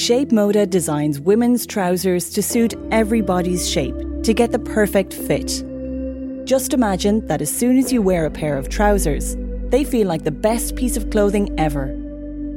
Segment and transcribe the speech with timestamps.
[0.00, 5.62] Shape Moda designs women's trousers to suit everybody's shape to get the perfect fit.
[6.46, 9.36] Just imagine that as soon as you wear a pair of trousers,
[9.68, 11.94] they feel like the best piece of clothing ever.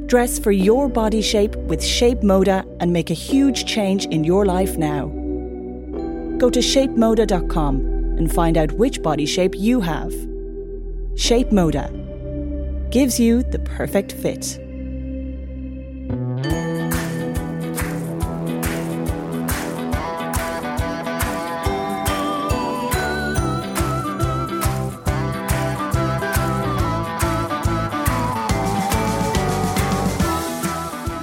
[0.06, 4.46] Dress for your body shape with Shape Moda and make a huge change in your
[4.46, 5.08] life now.
[6.38, 7.80] Go to shapemoda.com
[8.16, 10.14] and find out which body shape you have.
[11.14, 11.90] Shape Moda
[12.90, 14.63] gives you the perfect fit.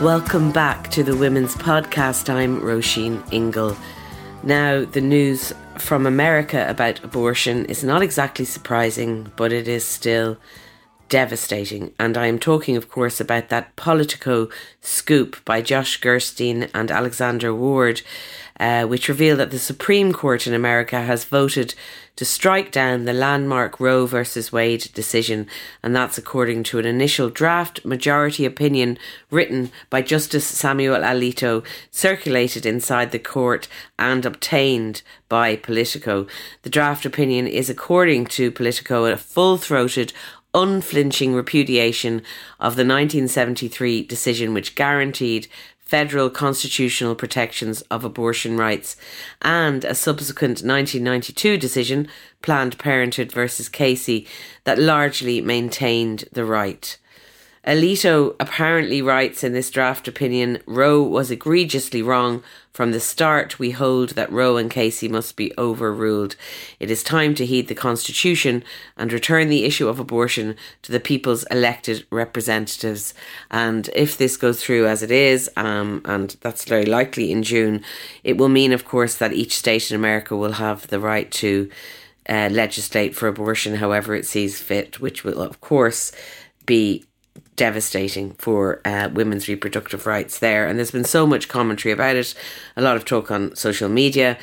[0.01, 2.27] Welcome back to the Women's Podcast.
[2.27, 3.77] I'm Roisin Ingle.
[4.41, 10.39] Now, the news from America about abortion is not exactly surprising, but it is still
[11.07, 11.93] devastating.
[11.99, 14.49] And I am talking, of course, about that Politico
[14.81, 18.01] scoop by Josh Gerstein and Alexander Ward,
[18.61, 21.73] uh, which reveal that the Supreme Court in America has voted
[22.15, 25.47] to strike down the landmark Roe versus Wade decision,
[25.81, 28.99] and that's according to an initial draft majority opinion
[29.31, 36.27] written by Justice Samuel Alito, circulated inside the court and obtained by Politico.
[36.61, 40.13] The draft opinion is, according to Politico, a full throated,
[40.53, 42.21] unflinching repudiation
[42.59, 45.47] of the 1973 decision which guaranteed
[45.91, 48.95] federal constitutional protections of abortion rights,
[49.41, 52.07] and a subsequent 1992 decision,
[52.41, 54.25] Planned Parenthood versus Casey,
[54.63, 56.97] that largely maintained the right.
[57.65, 62.43] Alito apparently writes in this draft opinion Roe was egregiously wrong.
[62.73, 66.35] From the start, we hold that Roe and Casey must be overruled.
[66.79, 68.63] It is time to heed the Constitution
[68.97, 73.13] and return the issue of abortion to the people's elected representatives.
[73.51, 77.83] And if this goes through as it is, um, and that's very likely in June,
[78.23, 81.69] it will mean, of course, that each state in America will have the right to
[82.27, 86.11] uh, legislate for abortion however it sees fit, which will, of course,
[86.65, 87.05] be
[87.61, 90.65] devastating for uh, women's reproductive rights there.
[90.65, 92.33] And there's been so much commentary about it,
[92.75, 94.39] a lot of talk on social media,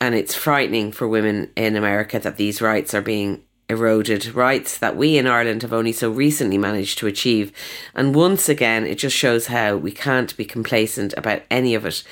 [0.00, 4.96] and it's frightening for women in America that these rights are being eroded, rights that
[4.96, 7.52] we in Ireland have only so recently managed to achieve.
[7.94, 12.02] And once again, it just shows how we can't be complacent about any of it.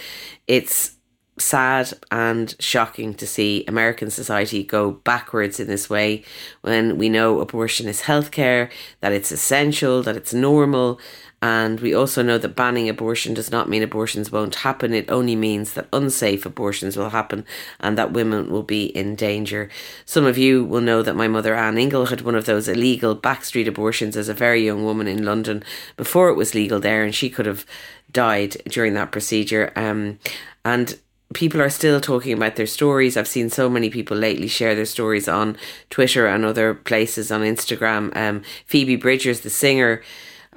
[0.46, 0.96] It's
[1.42, 6.22] sad and shocking to see American society go backwards in this way
[6.62, 8.70] when we know abortion is healthcare,
[9.00, 11.00] that it's essential, that it's normal.
[11.42, 14.94] And we also know that banning abortion does not mean abortions won't happen.
[14.94, 17.44] It only means that unsafe abortions will happen
[17.80, 19.68] and that women will be in danger.
[20.04, 23.16] Some of you will know that my mother, Anne Ingle, had one of those illegal
[23.16, 25.64] backstreet abortions as a very young woman in London
[25.96, 27.66] before it was legal there, and she could have
[28.12, 29.72] died during that procedure.
[29.74, 30.20] Um,
[30.64, 30.96] and
[31.34, 33.16] people are still talking about their stories.
[33.16, 35.56] I've seen so many people lately share their stories on
[35.90, 38.14] Twitter and other places on Instagram.
[38.16, 40.02] Um, Phoebe Bridgers, the singer,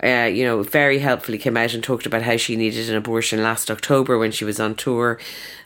[0.03, 3.41] uh, you know, very helpfully came out and talked about how she needed an abortion
[3.41, 5.17] last October when she was on tour.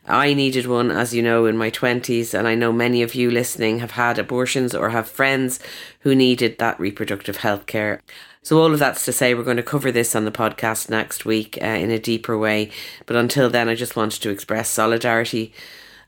[0.06, 3.31] I needed one, as you know, in my 20s, and I know many of you
[3.31, 5.59] listening have had abortions or have friends
[6.02, 8.02] who needed that reproductive health care.
[8.42, 11.26] So, all of that's to say, we're going to cover this on the podcast next
[11.26, 12.72] week uh, in a deeper way.
[13.06, 15.54] But until then, I just wanted to express solidarity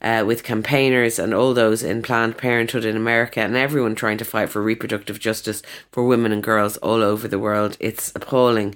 [0.01, 4.25] uh, with campaigners and all those in Planned Parenthood in America and everyone trying to
[4.25, 5.61] fight for reproductive justice
[5.91, 7.77] for women and girls all over the world.
[7.79, 8.75] It's appalling.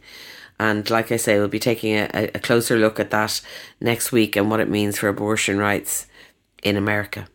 [0.60, 3.42] And like I say, we'll be taking a, a closer look at that
[3.82, 6.08] next week and what it means for abortion rights
[6.64, 7.28] in America.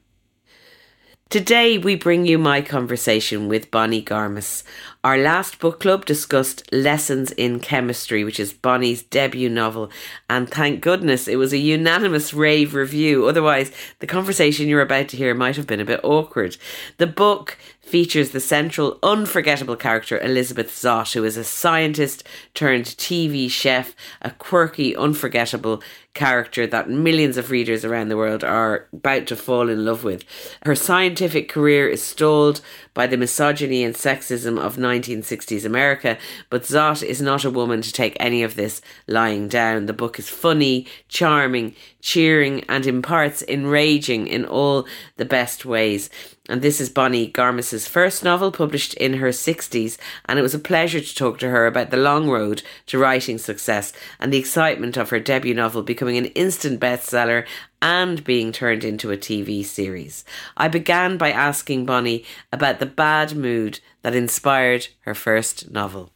[1.31, 4.65] Today, we bring you my conversation with Bonnie Garmus.
[5.05, 9.91] Our last book club discussed Lessons in Chemistry, which is Bonnie's debut novel,
[10.29, 13.29] and thank goodness it was a unanimous rave review.
[13.29, 13.71] Otherwise,
[14.01, 16.57] the conversation you're about to hear might have been a bit awkward.
[16.97, 17.57] The book
[17.91, 22.23] features the central, unforgettable character Elizabeth Zott, who is a scientist
[22.55, 25.83] turned TV chef, a quirky, unforgettable
[26.15, 30.25] character that millions of readers around the world are about to fall in love with.
[30.65, 32.60] Her scientific career is stalled
[32.95, 37.92] by the misogyny and sexism of 1960s America, but Zott is not a woman to
[37.92, 39.87] take any of this lying down.
[39.87, 46.10] The book is funny, charming, cheering, and in parts enraging in all the best ways.
[46.51, 50.59] And this is Bonnie Garmus's first novel, published in her 60s, and it was a
[50.59, 54.97] pleasure to talk to her about the long road to writing success and the excitement
[54.97, 57.47] of her debut novel becoming an instant bestseller
[57.81, 60.25] and being turned into a TV series.
[60.57, 66.11] I began by asking Bonnie about the bad mood that inspired her first novel.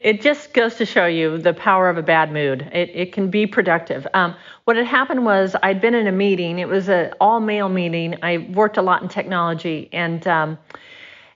[0.00, 2.62] It just goes to show you the power of a bad mood.
[2.72, 4.06] It, it can be productive.
[4.14, 6.60] Um, what had happened was I'd been in a meeting.
[6.60, 8.14] It was an all male meeting.
[8.22, 9.88] I worked a lot in technology.
[9.92, 10.56] And, um,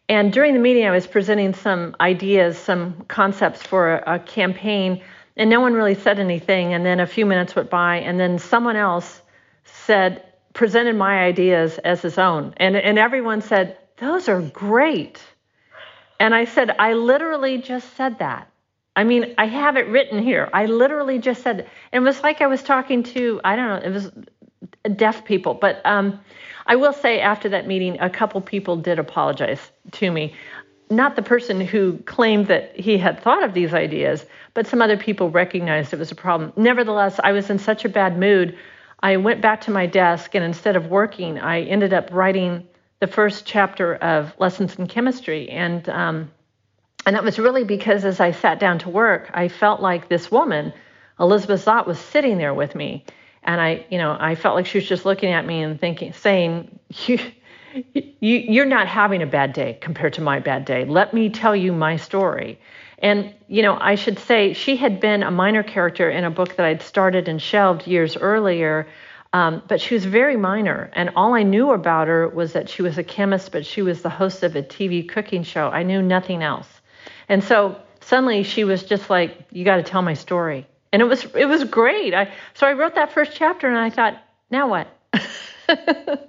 [0.08, 5.02] and during the meeting, I was presenting some ideas, some concepts for a, a campaign.
[5.36, 6.72] And no one really said anything.
[6.72, 7.96] And then a few minutes went by.
[7.96, 9.22] And then someone else
[9.64, 10.22] said,
[10.54, 12.54] presented my ideas as his own.
[12.58, 15.20] And, and everyone said, Those are great.
[16.20, 18.51] And I said, I literally just said that.
[18.94, 20.50] I mean, I have it written here.
[20.52, 23.92] I literally just said, it was like I was talking to, I don't know, it
[23.92, 24.10] was
[24.96, 25.54] deaf people.
[25.54, 26.20] But um,
[26.66, 30.34] I will say after that meeting, a couple people did apologize to me.
[30.90, 34.98] Not the person who claimed that he had thought of these ideas, but some other
[34.98, 36.52] people recognized it was a problem.
[36.56, 38.58] Nevertheless, I was in such a bad mood.
[39.02, 42.68] I went back to my desk, and instead of working, I ended up writing
[43.00, 45.48] the first chapter of Lessons in Chemistry.
[45.48, 46.30] And um,
[47.06, 50.30] and that was really because as I sat down to work, I felt like this
[50.30, 50.72] woman,
[51.18, 53.04] Elizabeth Zott, was sitting there with me.
[53.42, 56.12] And I, you know, I felt like she was just looking at me and thinking,
[56.12, 57.18] saying, you,
[57.82, 60.84] you, you're not having a bad day compared to my bad day.
[60.84, 62.60] Let me tell you my story.
[62.98, 66.54] And, you know, I should say she had been a minor character in a book
[66.56, 68.86] that I'd started and shelved years earlier.
[69.32, 70.90] Um, but she was very minor.
[70.92, 74.02] And all I knew about her was that she was a chemist, but she was
[74.02, 75.68] the host of a TV cooking show.
[75.68, 76.81] I knew nothing else.
[77.28, 81.06] And so suddenly she was just like, "You got to tell my story," and it
[81.06, 82.14] was it was great.
[82.14, 84.22] I so I wrote that first chapter, and I thought,
[84.52, 84.86] now what?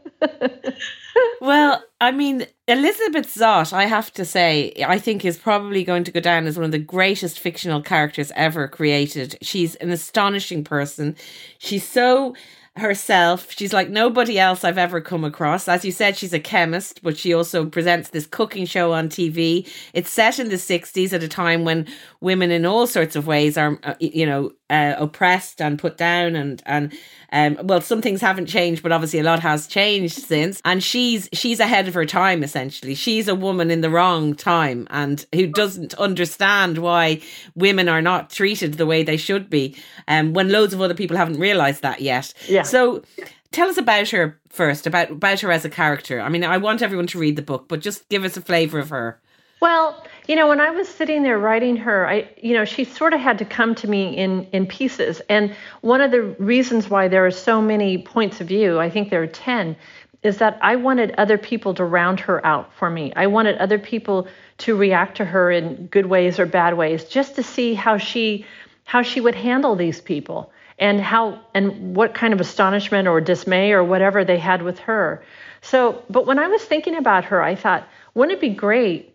[1.41, 6.11] well, I mean, Elizabeth Zott, I have to say, I think is probably going to
[6.11, 9.37] go down as one of the greatest fictional characters ever created.
[9.41, 11.17] She's an astonishing person.
[11.57, 12.35] She's so
[12.75, 13.51] herself.
[13.51, 15.67] She's like nobody else I've ever come across.
[15.67, 19.69] As you said, she's a chemist, but she also presents this cooking show on TV.
[19.93, 21.87] It's set in the 60s at a time when
[22.19, 26.35] women in all sorts of ways are, uh, you know, uh, oppressed and put down
[26.35, 26.91] and and
[27.31, 31.29] um, well some things haven't changed but obviously a lot has changed since and she's
[31.31, 35.45] she's ahead of her time essentially she's a woman in the wrong time and who
[35.45, 37.21] doesn't understand why
[37.53, 39.75] women are not treated the way they should be
[40.07, 42.62] um, when loads of other people haven't realized that yet yeah.
[42.63, 43.03] So
[43.51, 46.81] tell us about her first about about her as a character i mean i want
[46.81, 49.19] everyone to read the book but just give us a flavor of her
[49.63, 53.13] well, you know, when I was sitting there writing her, I, you know, she sort
[53.13, 55.21] of had to come to me in in pieces.
[55.29, 59.09] And one of the reasons why there are so many points of view, I think
[59.09, 59.77] there are ten,
[60.21, 63.13] is that I wanted other people to round her out for me.
[63.15, 64.27] I wanted other people
[64.57, 68.45] to react to her in good ways or bad ways, just to see how she
[68.83, 73.71] how she would handle these people and how and what kind of astonishment or dismay
[73.71, 75.23] or whatever they had with her.
[75.61, 79.13] So, but when I was thinking about her, I thought, wouldn't it be great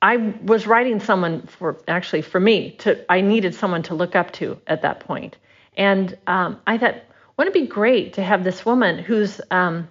[0.00, 4.32] I was writing someone for actually for me to I needed someone to look up
[4.34, 5.36] to at that point,
[5.76, 6.96] and um, I thought
[7.36, 9.88] wouldn't it be great to have this woman who's um,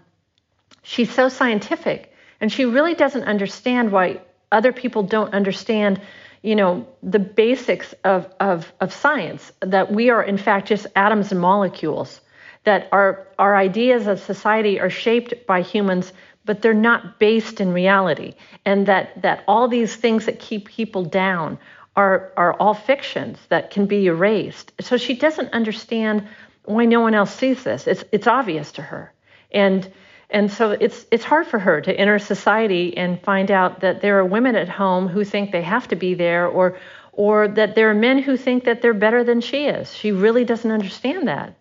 [0.81, 4.21] she's so scientific and she really doesn't understand why
[4.51, 5.99] other people don't understand
[6.41, 11.31] you know the basics of, of, of science that we are in fact just atoms
[11.31, 12.21] and molecules
[12.63, 16.13] that our our ideas of society are shaped by humans
[16.45, 18.33] but they're not based in reality
[18.65, 21.57] and that that all these things that keep people down
[21.97, 24.71] are are all fictions that can be erased.
[24.79, 26.25] So she doesn't understand
[26.63, 27.87] why no one else sees this.
[27.87, 29.11] It's it's obvious to her.
[29.51, 29.91] And
[30.29, 34.19] and so it's it's hard for her to enter society and find out that there
[34.19, 36.77] are women at home who think they have to be there or
[37.13, 40.43] or that there are men who think that they're better than she is she really
[40.43, 41.57] doesn't understand that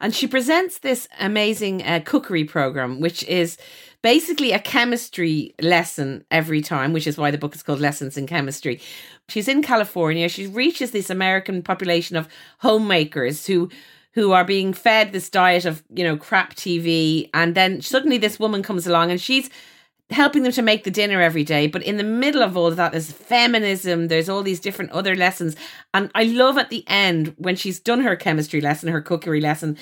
[0.00, 3.58] and she presents this amazing uh, cookery program which is
[4.02, 8.26] basically a chemistry lesson every time, which is why the book is called Lessons in
[8.26, 8.80] Chemistry.
[9.28, 10.28] She's in California.
[10.28, 12.28] She reaches this American population of
[12.58, 13.70] homemakers who
[14.18, 17.30] who are being fed this diet of, you know, crap TV.
[17.32, 19.48] And then suddenly this woman comes along and she's
[20.10, 21.66] helping them to make the dinner every day.
[21.66, 25.14] But in the middle of all of that, there's feminism, there's all these different other
[25.14, 25.54] lessons.
[25.94, 29.76] And I love at the end when she's done her chemistry lesson, her cookery lesson,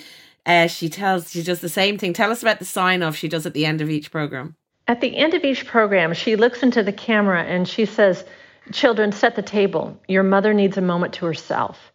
[0.45, 2.12] uh, she tells she does the same thing.
[2.12, 4.55] Tell us about the sign off she does at the end of each program.
[4.87, 8.25] At the end of each program, she looks into the camera and she says,
[8.71, 9.99] "Children, set the table.
[10.07, 11.93] Your mother needs a moment to herself."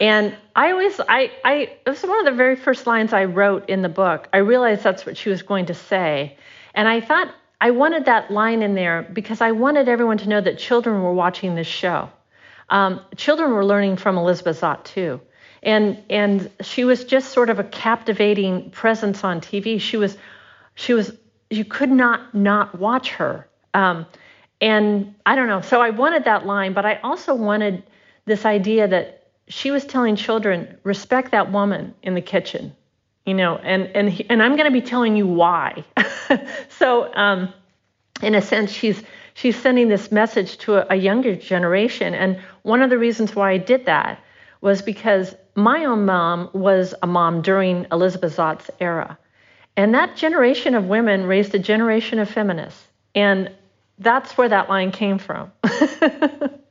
[0.00, 1.52] And I always, I, I,
[1.84, 4.28] it was one of the very first lines I wrote in the book.
[4.32, 6.36] I realized that's what she was going to say,
[6.74, 10.40] and I thought I wanted that line in there because I wanted everyone to know
[10.40, 12.10] that children were watching this show.
[12.70, 15.20] Um, children were learning from Elizabeth Zott too
[15.62, 19.80] and and she was just sort of a captivating presence on TV.
[19.80, 20.16] She was
[20.74, 21.12] she was
[21.50, 23.48] you could not not watch her.
[23.74, 24.06] Um,
[24.60, 25.60] and I don't know.
[25.60, 27.82] So I wanted that line, but I also wanted
[28.26, 29.21] this idea that
[29.52, 32.74] she was telling children, respect that woman in the kitchen,
[33.26, 35.84] you know, and and and I'm going to be telling you why.
[36.70, 37.52] so, um,
[38.22, 39.02] in a sense, she's
[39.34, 43.50] she's sending this message to a, a younger generation, and one of the reasons why
[43.50, 44.18] I did that
[44.62, 49.18] was because my own mom was a mom during Elizabeth Zott's era.
[49.76, 52.82] And that generation of women raised a generation of feminists.
[53.14, 53.50] And
[53.98, 55.52] that's where that line came from.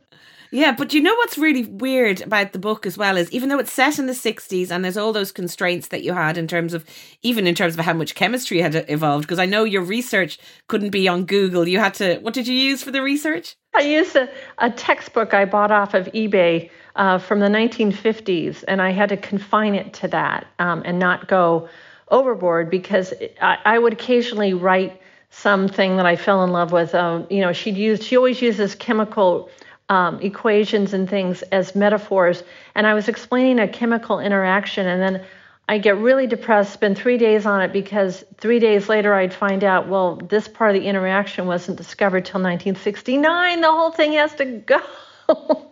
[0.51, 3.59] Yeah, but you know what's really weird about the book as well is even though
[3.59, 6.73] it's set in the 60s and there's all those constraints that you had in terms
[6.73, 6.85] of
[7.21, 10.89] even in terms of how much chemistry had evolved because I know your research couldn't
[10.89, 11.67] be on Google.
[11.67, 13.55] You had to what did you use for the research?
[13.73, 18.81] I used a, a textbook I bought off of eBay uh, from the 1950s, and
[18.81, 21.69] I had to confine it to that um, and not go
[22.09, 26.93] overboard because I, I, would occasionally write something that I fell in love with.
[26.93, 29.49] Um, you know, she'd use she always uses chemical
[29.91, 32.43] um, equations and things as metaphors,
[32.75, 35.25] and I was explaining a chemical interaction, and then
[35.67, 39.65] I get really depressed, spend three days on it because three days later I'd find
[39.65, 43.59] out, well, this part of the interaction wasn't discovered till 1969.
[43.59, 44.81] The whole thing has to go.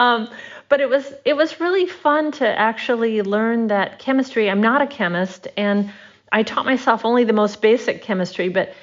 [0.00, 0.28] um,
[0.68, 4.50] but it was it was really fun to actually learn that chemistry.
[4.50, 5.92] I'm not a chemist, and
[6.32, 8.48] I taught myself only the most basic chemistry.
[8.48, 8.74] But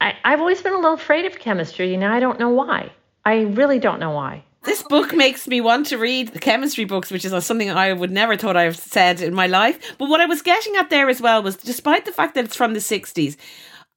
[0.00, 2.90] I, I've always been a little afraid of chemistry, You know, I don't know why.
[3.24, 4.44] I really don't know why.
[4.64, 8.12] This book makes me want to read the chemistry books, which is something I would
[8.12, 9.96] never thought I've said in my life.
[9.98, 12.56] But what I was getting at there as well was, despite the fact that it's
[12.56, 13.36] from the '60s,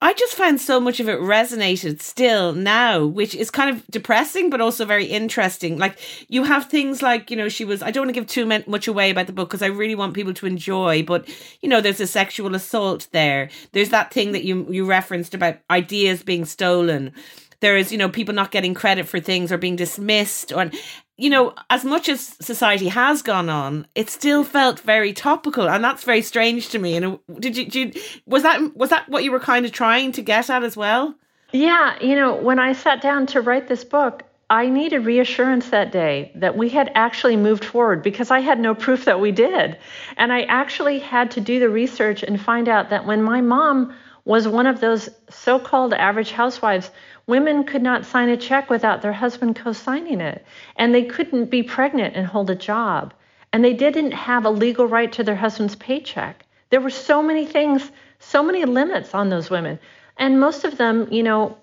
[0.02, 4.50] I just found so much of it resonated still now, which is kind of depressing,
[4.50, 5.78] but also very interesting.
[5.78, 8.46] Like you have things like, you know, she was, I don't want to give too
[8.68, 11.28] much away about the book because I really want people to enjoy, but
[11.62, 13.50] you know, there's a sexual assault there.
[13.72, 17.14] There's that thing that you, you referenced about ideas being stolen
[17.60, 20.70] there is you know people not getting credit for things or being dismissed or
[21.18, 25.84] you know, as much as society has gone on, it still felt very topical, and
[25.84, 26.98] that's very strange to me.
[26.98, 30.12] And did you, did you was that was that what you were kind of trying
[30.14, 31.16] to get at as well?
[31.54, 35.92] Yeah, you know, when I sat down to write this book, I needed reassurance that
[35.92, 39.78] day that we had actually moved forward because I had no proof that we did.
[40.18, 43.96] And I actually had to do the research and find out that when my mom
[44.26, 46.92] was one of those so called average housewives
[47.28, 50.46] Women could not sign a check without their husband co signing it.
[50.76, 53.14] And they couldn't be pregnant and hold a job.
[53.52, 56.46] And they didn't have a legal right to their husband's paycheck.
[56.70, 57.90] There were so many things,
[58.20, 59.80] so many limits on those women.
[60.18, 61.58] And most of them, you know,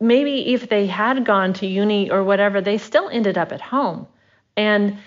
[0.00, 4.06] maybe if they had gone to uni or whatever, they still ended up at home.
[4.56, 4.98] And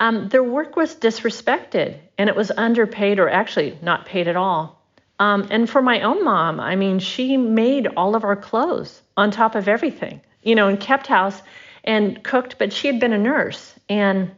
[0.00, 4.80] um, their work was disrespected and it was underpaid or actually not paid at all.
[5.18, 9.30] Um, and for my own mom, I mean, she made all of our clothes on
[9.30, 11.42] top of everything, you know, and kept house
[11.84, 14.30] and cooked, but she had been a nurse and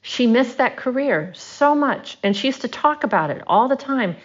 [0.00, 2.16] she missed that career so much.
[2.22, 4.16] And she used to talk about it all the time.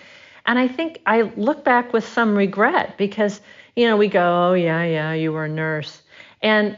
[0.46, 3.42] And I think I look back with some regret because,
[3.75, 6.01] you know, we go, oh, yeah, yeah, you were a nurse.
[6.42, 6.78] And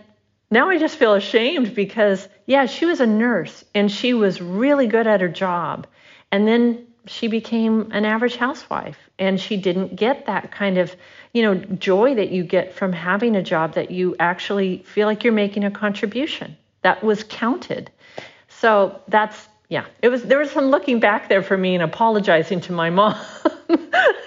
[0.50, 4.88] now I just feel ashamed because, yeah, she was a nurse and she was really
[4.88, 5.86] good at her job.
[6.32, 10.96] And then she became an average housewife and she didn't get that kind of
[11.34, 15.24] you know joy that you get from having a job that you actually feel like
[15.24, 16.56] you're making a contribution.
[16.84, 17.92] That was counted.
[18.48, 22.62] So that's yeah it was there was some looking back there for me and apologizing
[22.62, 23.16] to my mom.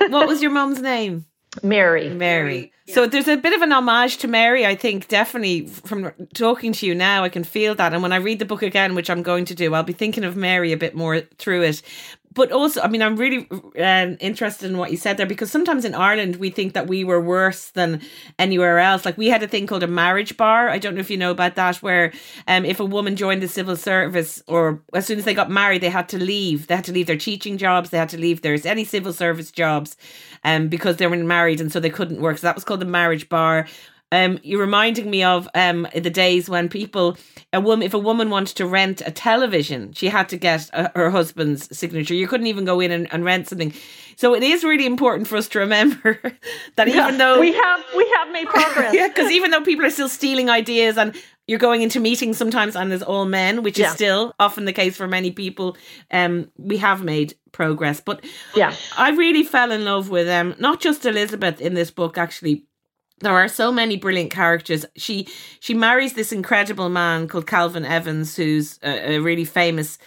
[0.09, 1.25] What was your mom's name?
[1.63, 2.09] Mary.
[2.11, 2.73] Mary.
[2.89, 6.87] So there's a bit of an homage to Mary, I think, definitely from talking to
[6.87, 7.95] you now, I can feel that.
[7.95, 10.25] And when I read the book again, which I'm going to do, I'll be thinking
[10.25, 11.83] of Mary a bit more through it
[12.35, 13.49] but also, I mean, I'm really
[13.79, 17.05] um, interested in what you said there because sometimes in Ireland we think that we
[17.05, 18.01] were worse than
[18.39, 19.05] anywhere else.
[19.05, 20.69] Like we had a thing called a marriage bar.
[20.69, 22.13] I don't know if you know about that, where
[22.49, 25.81] um, if a woman joined the civil service or as soon as they got married,
[25.81, 26.67] they had to leave.
[26.67, 27.91] They had to leave their teaching jobs.
[27.91, 29.97] They had to leave their any civil service jobs,
[30.43, 32.39] um, because they were married and so they couldn't work.
[32.39, 33.67] So that was called the marriage bar.
[34.15, 37.17] Um, you're reminding me of um, the days when people,
[37.53, 40.93] a woman, if a woman wanted to rent a television, she had to get a,
[40.95, 42.15] her husband's signature.
[42.15, 43.75] You couldn't even go in and, and, rent something.
[44.15, 46.21] So it is really important for us to remember
[46.77, 49.85] that yeah, even though we have we have made progress, yeah, because even though people
[49.85, 51.17] are still stealing ideas and
[51.49, 53.89] you're going into meetings sometimes and there's all men, which yeah.
[53.89, 55.77] is still often the case for many people.
[56.13, 60.81] Um, we have made progress, but yeah, I really fell in love with um not
[60.81, 62.65] just Elizabeth in this book actually
[63.21, 64.85] there are so many brilliant characters.
[64.97, 65.29] She
[65.61, 69.99] she marries this incredible man called Calvin Evans, who's a, a really famous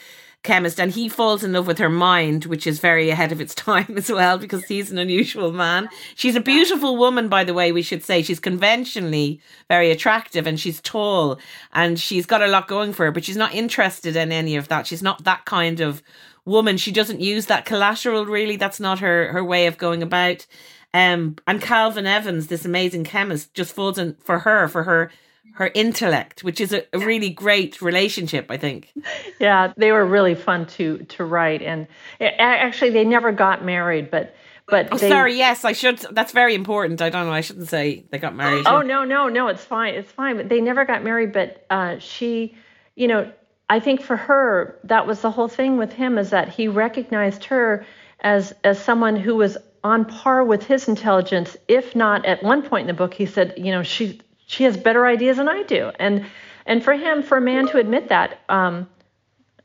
[0.43, 3.55] chemist, and he falls in love with her mind, which is very ahead of its
[3.67, 5.89] time as well because he's an unusual man.
[6.15, 7.71] She's a beautiful woman, by the way.
[7.71, 11.39] We should say she's conventionally very attractive, and she's tall,
[11.73, 14.67] and she's got a lot going for her, but she's not interested in any of
[14.67, 14.87] that.
[14.87, 16.03] She's not that kind of
[16.45, 16.77] woman.
[16.77, 18.55] She doesn't use that collateral really.
[18.55, 20.45] That's not her her way of going about.
[20.93, 25.11] Um, and Calvin Evans, this amazing chemist, just falls in for her for her
[25.57, 28.93] her intellect, which is a, a, really great relationship, I think.
[29.39, 31.87] Yeah, they were really fun to to write, and
[32.19, 34.35] actually they never got married, but.
[34.69, 35.37] But oh, they, sorry.
[35.37, 35.99] Yes, I should.
[36.11, 37.01] That's very important.
[37.01, 37.31] I don't know.
[37.31, 38.67] I shouldn't say they got married.
[38.67, 39.47] Oh no, no, no.
[39.47, 39.93] It's fine.
[39.93, 40.35] It's fine.
[40.35, 41.31] But they never got married.
[41.31, 42.57] But uh, she,
[42.95, 43.31] you know,
[43.69, 47.45] I think for her that was the whole thing with him is that he recognized
[47.45, 47.85] her
[48.19, 52.81] as as someone who was on par with his intelligence, if not at one point
[52.81, 55.91] in the book, he said, you know, she she has better ideas than I do,
[55.99, 56.25] and
[56.65, 58.87] and for him, for a man to admit that um,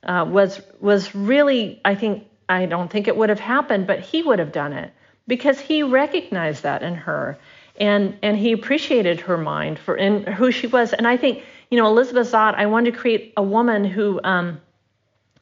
[0.05, 4.23] uh, was was really, I think, I don't think it would have happened, but he
[4.23, 4.93] would have done it
[5.27, 7.39] because he recognized that in her,
[7.77, 11.79] and and he appreciated her mind for in who she was, and I think, you
[11.79, 14.21] know, Elizabeth Zott, I wanted to create a woman who.
[14.23, 14.61] Um,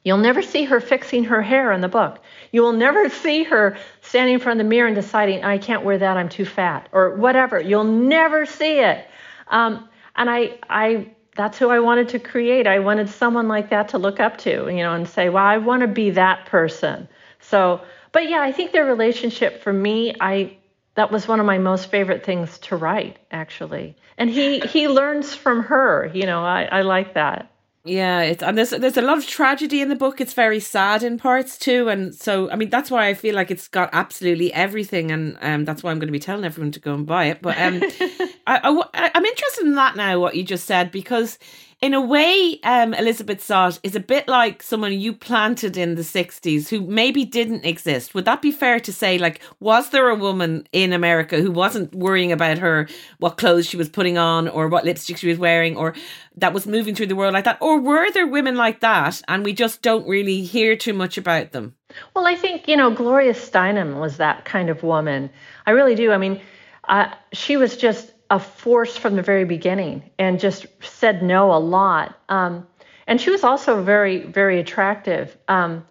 [0.02, 2.20] You'll never see her fixing her hair in the book.
[2.52, 5.84] You will never see her standing in front of the mirror and deciding, I can't
[5.84, 7.60] wear that, I'm too fat, or whatever.
[7.60, 9.06] You'll never see it.
[9.48, 12.66] Um, and I, I, that's who I wanted to create.
[12.66, 15.58] I wanted someone like that to look up to, you know, and say, well, I
[15.58, 17.06] want to be that person.
[17.40, 20.56] So, but yeah, I think their relationship for me, I,
[20.94, 23.96] that was one of my most favorite things to write, actually.
[24.16, 27.50] And he, he learns from her, you know, I, I like that.
[27.82, 30.20] Yeah, it's and there's there's a lot of tragedy in the book.
[30.20, 33.50] It's very sad in parts too, and so I mean that's why I feel like
[33.50, 36.80] it's got absolutely everything, and um, that's why I'm going to be telling everyone to
[36.80, 37.40] go and buy it.
[37.40, 37.82] But um,
[38.46, 38.60] I,
[38.92, 40.20] I I'm interested in that now.
[40.20, 41.38] What you just said because
[41.82, 46.02] in a way, um, Elizabeth Zott is a bit like someone you planted in the
[46.02, 48.14] 60s who maybe didn't exist.
[48.14, 49.16] Would that be fair to say?
[49.16, 52.86] Like, was there a woman in America who wasn't worrying about her,
[53.18, 55.94] what clothes she was putting on or what lipstick she was wearing or
[56.36, 57.58] that was moving through the world like that?
[57.62, 61.52] Or were there women like that and we just don't really hear too much about
[61.52, 61.74] them?
[62.14, 65.30] Well, I think, you know, Gloria Steinem was that kind of woman.
[65.66, 66.12] I really do.
[66.12, 66.42] I mean,
[66.90, 71.58] uh, she was just a force from the very beginning and just said no a
[71.58, 72.16] lot.
[72.28, 72.66] Um,
[73.06, 75.36] and she was also very, very attractive.
[75.48, 75.84] Um,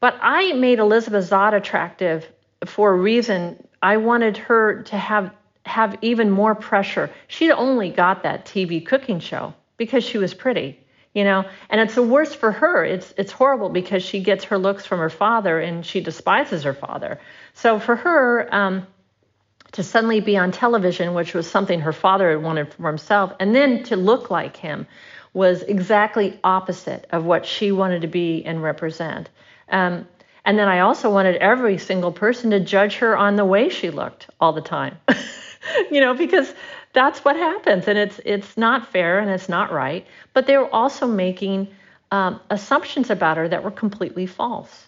[0.00, 2.30] but I made Elizabeth Zott attractive
[2.66, 3.66] for a reason.
[3.82, 5.32] I wanted her to have
[5.64, 7.10] have even more pressure.
[7.26, 10.78] She only got that TV cooking show because she was pretty,
[11.14, 11.44] you know.
[11.68, 12.84] And it's the worst for her.
[12.84, 16.74] It's it's horrible because she gets her looks from her father and she despises her
[16.74, 17.18] father.
[17.54, 18.86] So for her, um,
[19.72, 23.54] to suddenly be on television, which was something her father had wanted for himself, and
[23.54, 24.86] then to look like him
[25.34, 29.28] was exactly opposite of what she wanted to be and represent.
[29.68, 30.08] Um,
[30.44, 33.90] and then I also wanted every single person to judge her on the way she
[33.90, 34.96] looked all the time.
[35.90, 36.52] you know, because
[36.92, 40.06] that's what happens, and it's it's not fair and it's not right.
[40.32, 41.68] But they were also making
[42.10, 44.86] um, assumptions about her that were completely false,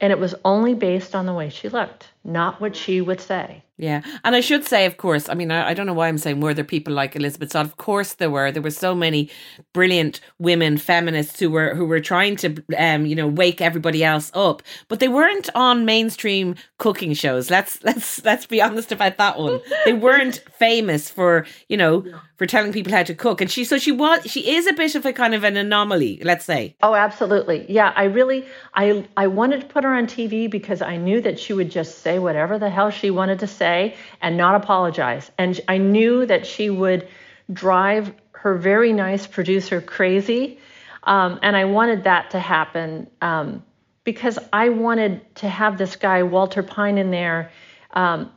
[0.00, 3.62] and it was only based on the way she looked, not what she would say.
[3.82, 4.02] Yeah.
[4.22, 6.40] And I should say, of course, I mean, I, I, don't know why I'm saying
[6.40, 7.62] were there people like Elizabeth Zott.
[7.64, 8.52] Of course there were.
[8.52, 9.28] There were so many
[9.72, 14.30] brilliant women feminists who were who were trying to um, you know, wake everybody else
[14.34, 14.62] up.
[14.86, 17.50] But they weren't on mainstream cooking shows.
[17.50, 19.60] Let's let's let's be honest about that one.
[19.84, 22.04] They weren't famous for, you know,
[22.36, 23.40] for telling people how to cook.
[23.40, 26.20] And she so she was she is a bit of a kind of an anomaly,
[26.22, 26.76] let's say.
[26.82, 27.66] Oh, absolutely.
[27.68, 27.92] Yeah.
[27.96, 31.52] I really I I wanted to put her on TV because I knew that she
[31.52, 35.30] would just say whatever the hell she wanted to say say and not apologize.
[35.38, 37.08] And I knew that she would
[37.52, 40.58] drive her very nice producer crazy.
[41.04, 43.64] Um, and I wanted that to happen um,
[44.04, 47.50] because I wanted to have this guy, Walter Pine, in there.
[47.92, 48.30] Um,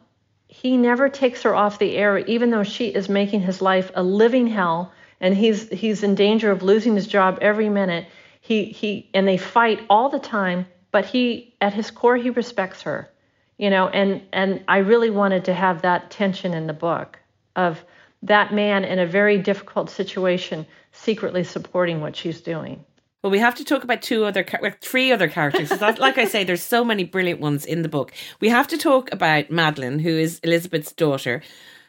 [0.47, 4.03] he never takes her off the air, even though she is making his life a
[4.03, 8.05] living hell and he's, he's in danger of losing his job every minute.
[8.41, 12.83] He, he, and they fight all the time, but he, at his core, he respects
[12.83, 13.09] her
[13.57, 17.19] you know and and i really wanted to have that tension in the book
[17.55, 17.83] of
[18.21, 22.83] that man in a very difficult situation secretly supporting what she's doing
[23.25, 24.45] well, we have to talk about two other,
[24.81, 25.71] three other characters.
[25.81, 28.13] like I say, there's so many brilliant ones in the book.
[28.39, 31.41] We have to talk about Madeline, who is Elizabeth's daughter,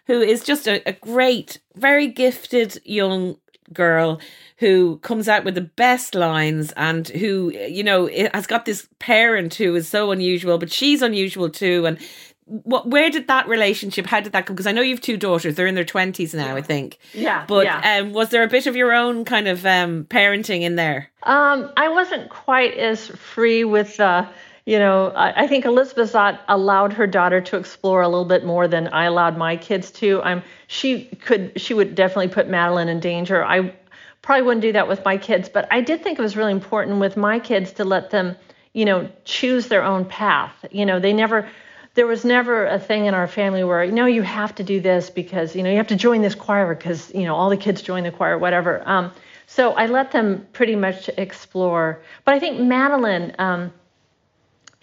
[0.06, 3.36] who is just a, a great, very gifted young
[3.72, 4.20] girl
[4.58, 9.54] who comes out with the best lines and who you know has got this parent
[9.54, 11.86] who is so unusual but she's unusual too.
[11.86, 11.98] And
[12.46, 14.54] what where did that relationship how did that come?
[14.54, 16.98] Because i know you've two daughters they're in their 20s now i think.
[17.12, 17.98] Yeah but yeah.
[17.98, 21.10] Um, was there a bit of your own kind of um, parenting in there?
[21.24, 24.26] Um, i wasn't quite as free with uh,
[24.66, 28.44] you know I, I, think elizabeth Zott allowed her daughter to explore a little bit
[28.44, 30.20] more than i allowed my kids to.
[30.22, 33.42] I'm she could she would definitely put madeline in danger.
[33.44, 33.72] I
[34.20, 36.98] probably wouldn't do that with my kids but i did think it was really important
[36.98, 38.36] with my kids to let them
[38.76, 40.52] you know choose their own path.
[40.70, 41.48] You know they never
[41.94, 44.80] there was never a thing in our family where you know you have to do
[44.80, 47.56] this because you know you have to join this choir because you know all the
[47.56, 48.82] kids join the choir whatever.
[48.84, 49.12] Um,
[49.46, 52.02] so i let them pretty much explore.
[52.26, 53.72] But i think madeline um,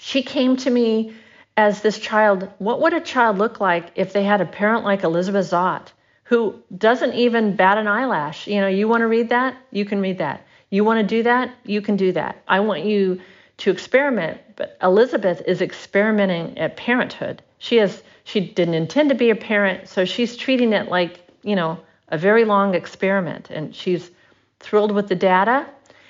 [0.04, 1.14] she came to me
[1.56, 2.50] as this child.
[2.58, 5.94] What would a child look like if they had a parent like elizabeth zott
[6.26, 8.46] who doesn't even bat an eyelash?
[8.46, 9.56] You know you want to read that?
[9.72, 10.46] You can read that.
[10.70, 11.56] You want to do that?
[11.64, 12.44] You can do that.
[12.50, 13.22] I want you
[13.60, 17.42] to experiment, but Elizabeth is experimenting at parenthood.
[17.60, 21.56] She has she didn't intend to be a parent, so she's treating it like, you
[21.56, 24.12] know, a very long experiment and she's
[24.60, 25.66] thrilled with the data.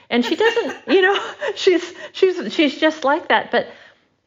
[0.10, 1.20] And she doesn't, you know,
[1.56, 3.68] she's she's she's just like that, but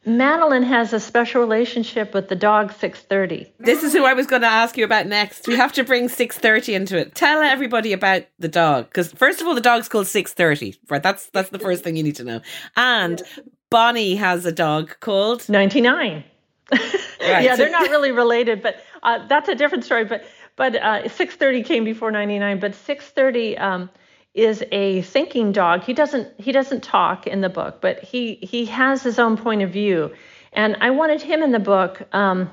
[0.05, 3.51] Madeline has a special relationship with the dog 630.
[3.59, 5.47] This is who I was going to ask you about next.
[5.47, 7.13] We have to bring 630 into it.
[7.13, 10.79] Tell everybody about the dog because first of all the dog's called 630.
[10.89, 11.03] Right?
[11.03, 12.41] That's that's the first thing you need to know.
[12.77, 13.21] And
[13.69, 16.23] Bonnie has a dog called 99.
[17.19, 17.43] Right.
[17.43, 20.23] yeah, they're not really related, but uh, that's a different story, but
[20.55, 23.89] but uh, 630 came before 99, but 630 um,
[24.37, 25.83] is a thinking dog.
[25.83, 29.63] He doesn't he doesn't talk in the book, but he he has his own point
[29.63, 30.13] of view,
[30.53, 32.51] and I wanted him in the book um,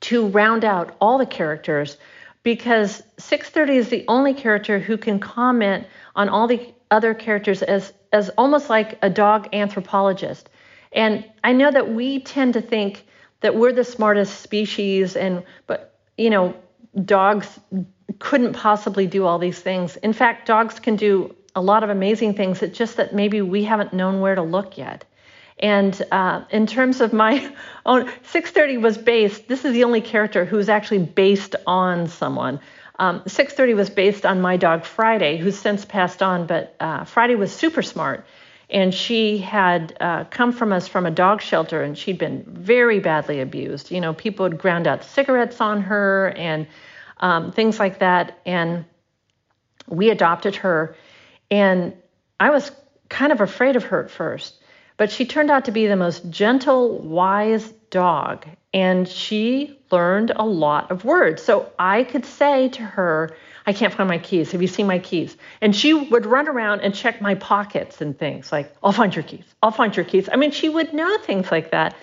[0.00, 1.96] to round out all the characters
[2.42, 7.92] because 630 is the only character who can comment on all the other characters as
[8.12, 10.50] as almost like a dog anthropologist.
[10.92, 13.06] And I know that we tend to think
[13.40, 16.56] that we're the smartest species and but you know
[17.04, 17.60] dogs
[18.18, 19.96] couldn't possibly do all these things.
[19.96, 22.62] In fact, dogs can do a lot of amazing things.
[22.62, 25.04] It's just that maybe we haven't known where to look yet.
[25.58, 27.52] And uh, in terms of my
[27.86, 32.60] own, 630 was based, this is the only character who's actually based on someone.
[32.98, 37.36] Um, 630 was based on my dog Friday, who's since passed on, but uh, Friday
[37.36, 38.26] was super smart.
[38.70, 43.00] And she had uh, come from us from a dog shelter, and she'd been very
[43.00, 43.90] badly abused.
[43.90, 46.66] You know, people had ground out cigarettes on her, and
[47.18, 48.38] um, things like that.
[48.46, 48.84] And
[49.86, 50.96] we adopted her.
[51.50, 51.94] And
[52.40, 52.72] I was
[53.08, 54.62] kind of afraid of her at first,
[54.96, 58.46] but she turned out to be the most gentle, wise dog.
[58.74, 61.42] And she learned a lot of words.
[61.42, 64.52] So I could say to her, I can't find my keys.
[64.52, 65.36] Have you seen my keys?
[65.60, 69.22] And she would run around and check my pockets and things like, I'll find your
[69.22, 69.44] keys.
[69.62, 70.28] I'll find your keys.
[70.32, 71.94] I mean, she would know things like that.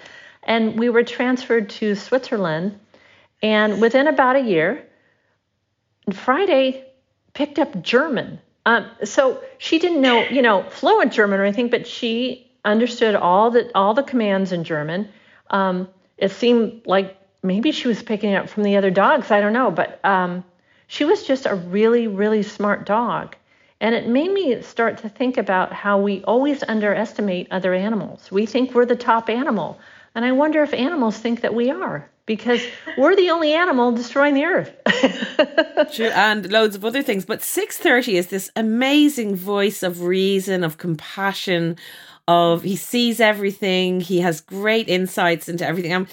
[0.44, 2.80] And we were transferred to Switzerland.
[3.42, 4.86] And within about a year,
[6.16, 6.86] Friday
[7.34, 8.40] picked up German.
[8.66, 13.52] Um, so she didn't know, you know, fluent German or anything, but she understood all
[13.52, 15.10] the all the commands in German.
[15.50, 19.32] Um, it seemed like maybe she was picking it up from the other dogs.
[19.32, 20.44] I don't know, but um,
[20.88, 23.36] she was just a really, really smart dog.
[23.82, 28.30] And it made me start to think about how we always underestimate other animals.
[28.30, 29.80] We think we're the top animal.
[30.14, 32.62] And I wonder if animals think that we are because
[32.96, 34.72] we're the only animal destroying the earth.
[35.96, 37.26] True, and loads of other things.
[37.26, 41.76] But 630 is this amazing voice of reason, of compassion,
[42.28, 45.92] of he sees everything, he has great insights into everything.
[45.92, 46.08] I'm,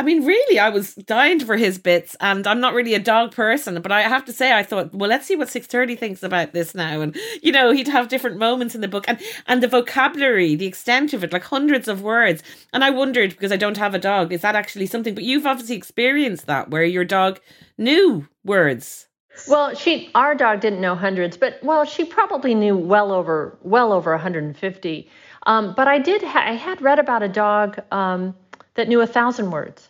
[0.00, 3.32] I mean, really, I was dying for his bits, and I'm not really a dog
[3.32, 6.22] person, but I have to say, I thought, well, let's see what six thirty thinks
[6.22, 9.60] about this now, and you know, he'd have different moments in the book, and and
[9.60, 13.56] the vocabulary, the extent of it, like hundreds of words, and I wondered because I
[13.56, 15.16] don't have a dog, is that actually something?
[15.16, 17.40] But you've obviously experienced that where your dog
[17.76, 19.08] knew words.
[19.48, 23.92] Well, she our dog didn't know hundreds, but well, she probably knew well over well
[23.92, 25.10] over 150.
[25.46, 27.80] Um, but I did ha- I had read about a dog.
[27.90, 28.36] Um,
[28.78, 29.87] that knew a thousand words.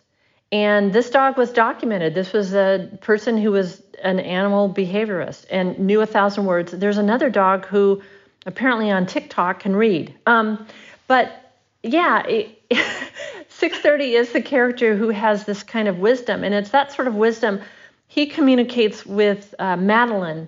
[0.51, 2.15] And this dog was documented.
[2.15, 6.71] This was a person who was an animal behaviorist and knew a thousand words.
[6.71, 8.01] There's another dog who
[8.45, 10.13] apparently on TikTok can read.
[10.25, 10.65] Um,
[11.07, 12.61] but yeah, it,
[13.49, 17.15] 630 is the character who has this kind of wisdom, and it's that sort of
[17.15, 17.61] wisdom.
[18.07, 20.47] He communicates with uh, Madeline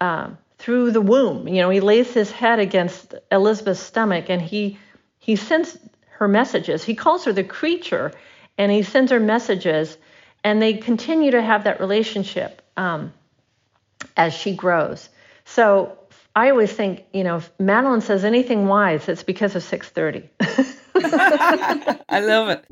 [0.00, 1.46] uh, through the womb.
[1.46, 4.78] You know, he lays his head against Elizabeth's stomach, and he
[5.18, 5.76] he sends
[6.10, 6.84] her messages.
[6.84, 8.12] He calls her the creature,
[8.58, 9.96] and he sends her messages,
[10.44, 13.12] and they continue to have that relationship um,
[14.16, 15.08] as she grows.
[15.44, 15.96] So
[16.34, 20.28] I always think, you know, if Madeline says anything wise, it's because of 630.
[22.08, 22.64] I love it.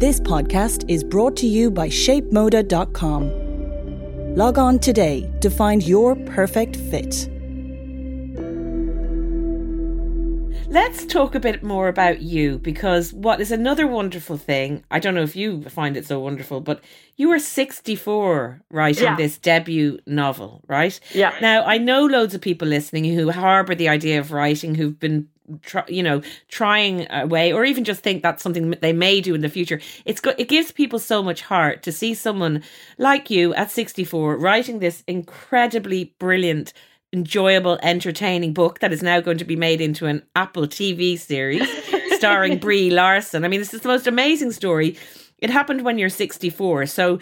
[0.00, 4.34] This podcast is brought to you by ShapeModa.com.
[4.34, 7.28] Log on today to find your perfect fit.
[10.70, 15.16] Let's talk a bit more about you because what is another wonderful thing, I don't
[15.16, 16.80] know if you find it so wonderful, but
[17.16, 19.16] you were 64 writing yeah.
[19.16, 21.00] this debut novel, right?
[21.12, 21.34] Yeah.
[21.40, 25.28] Now, I know loads of people listening who harbor the idea of writing who've been
[25.62, 29.34] try, you know, trying a way, or even just think that's something they may do
[29.34, 29.80] in the future.
[30.04, 32.62] It's it gives people so much heart to see someone
[32.96, 36.72] like you at 64 writing this incredibly brilliant,
[37.12, 41.68] enjoyable, entertaining book that is now going to be made into an Apple TV series
[42.16, 43.44] starring Brie Larson.
[43.44, 44.96] I mean, this is the most amazing story.
[45.38, 46.86] It happened when you're 64.
[46.86, 47.18] So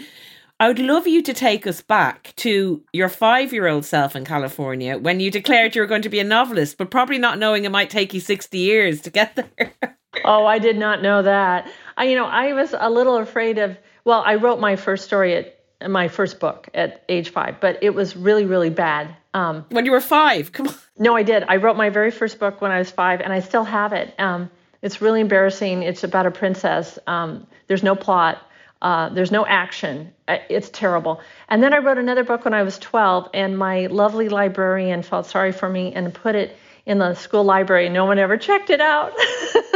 [0.61, 4.25] I would love you to take us back to your five year old self in
[4.25, 7.65] California when you declared you were going to be a novelist, but probably not knowing
[7.65, 9.73] it might take you 60 years to get there.
[10.25, 11.71] oh, I did not know that.
[11.97, 15.37] I, you know, I was a little afraid of, well, I wrote my first story
[15.37, 19.15] at my first book at age five, but it was really, really bad.
[19.35, 20.53] Um, when you were five?
[20.53, 20.75] Come on.
[20.99, 21.45] No, I did.
[21.47, 24.13] I wrote my very first book when I was five, and I still have it.
[24.19, 24.51] Um,
[24.83, 25.83] it's really embarrassing.
[25.83, 26.99] It's about a princess.
[27.07, 28.43] Um, there's no plot.
[28.81, 30.13] Uh, there's no action.
[30.29, 31.21] It's terrible.
[31.49, 35.27] And then I wrote another book when I was 12, and my lovely librarian felt
[35.27, 37.89] sorry for me and put it in the school library.
[37.89, 39.13] No one ever checked it out.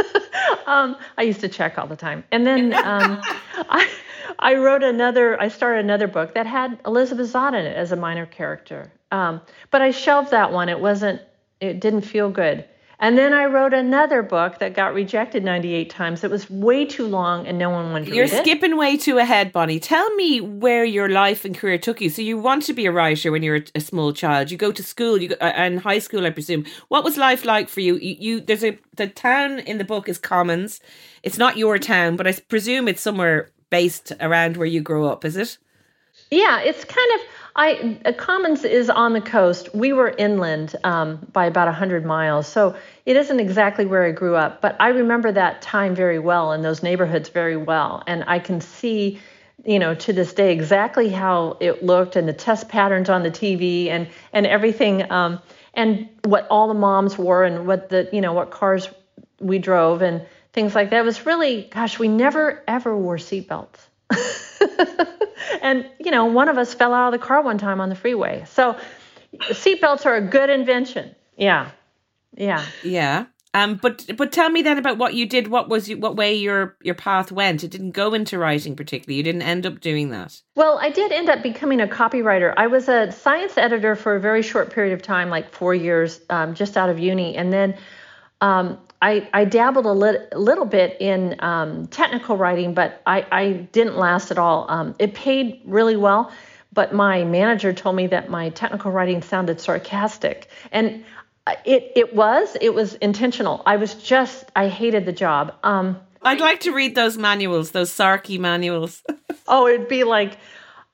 [0.67, 2.23] um, I used to check all the time.
[2.31, 3.21] And then um,
[3.69, 3.89] I,
[4.39, 7.95] I wrote another, I started another book that had Elizabeth Zott in it as a
[7.95, 8.91] minor character.
[9.11, 10.69] Um, but I shelved that one.
[10.69, 11.21] It wasn't,
[11.59, 12.65] it didn't feel good.
[12.99, 16.23] And then I wrote another book that got rejected 98 times.
[16.23, 18.45] It was way too long and no one wanted to You're read it.
[18.45, 19.79] skipping way too ahead, Bonnie.
[19.79, 22.09] Tell me where your life and career took you.
[22.09, 24.51] So you want to be a writer when you're a, a small child.
[24.51, 26.65] You go to school, you go, uh, and high school, I presume.
[26.87, 27.95] What was life like for you?
[27.97, 28.15] you?
[28.19, 30.79] You there's a the town in the book is Commons.
[31.23, 35.25] It's not your town, but I presume it's somewhere based around where you grew up,
[35.25, 35.57] is it?
[36.29, 37.21] Yeah, it's kind of
[37.55, 39.73] I uh, Commons is on the coast.
[39.73, 42.75] We were inland um, by about 100 miles, so
[43.07, 44.61] it isn't exactly where I grew up.
[44.61, 48.61] But I remember that time very well and those neighborhoods very well, and I can
[48.61, 49.19] see,
[49.65, 53.31] you know, to this day exactly how it looked and the test patterns on the
[53.31, 55.39] TV and and everything, um,
[55.73, 58.87] and what all the moms wore and what the you know what cars
[59.39, 60.99] we drove and things like that.
[60.99, 63.79] It was really, gosh, we never ever wore seatbelts.
[65.61, 67.95] and you know, one of us fell out of the car one time on the
[67.95, 68.45] freeway.
[68.47, 68.77] So
[69.33, 71.15] seatbelts are a good invention.
[71.35, 71.71] Yeah.
[72.35, 72.65] Yeah.
[72.83, 73.25] Yeah.
[73.55, 75.47] Um, but but tell me then about what you did.
[75.47, 77.63] What was you, what way your your path went?
[77.63, 79.17] It didn't go into writing particularly.
[79.17, 80.41] You didn't end up doing that.
[80.55, 82.51] Well, I did end up becoming a copywriter.
[82.57, 86.19] I was a science editor for a very short period of time, like four years,
[86.31, 87.77] um, just out of uni, and then
[88.41, 93.51] um, I, I dabbled a lit, little bit in um, technical writing, but I, I
[93.73, 94.65] didn't last at all.
[94.69, 96.31] Um, it paid really well,
[96.71, 100.47] but my manager told me that my technical writing sounded sarcastic.
[100.71, 101.03] And
[101.65, 103.61] it, it was, it was intentional.
[103.65, 105.53] I was just, I hated the job.
[105.63, 109.03] Um, I'd like to read those manuals, those Sarky manuals.
[109.49, 110.37] oh, it'd be like,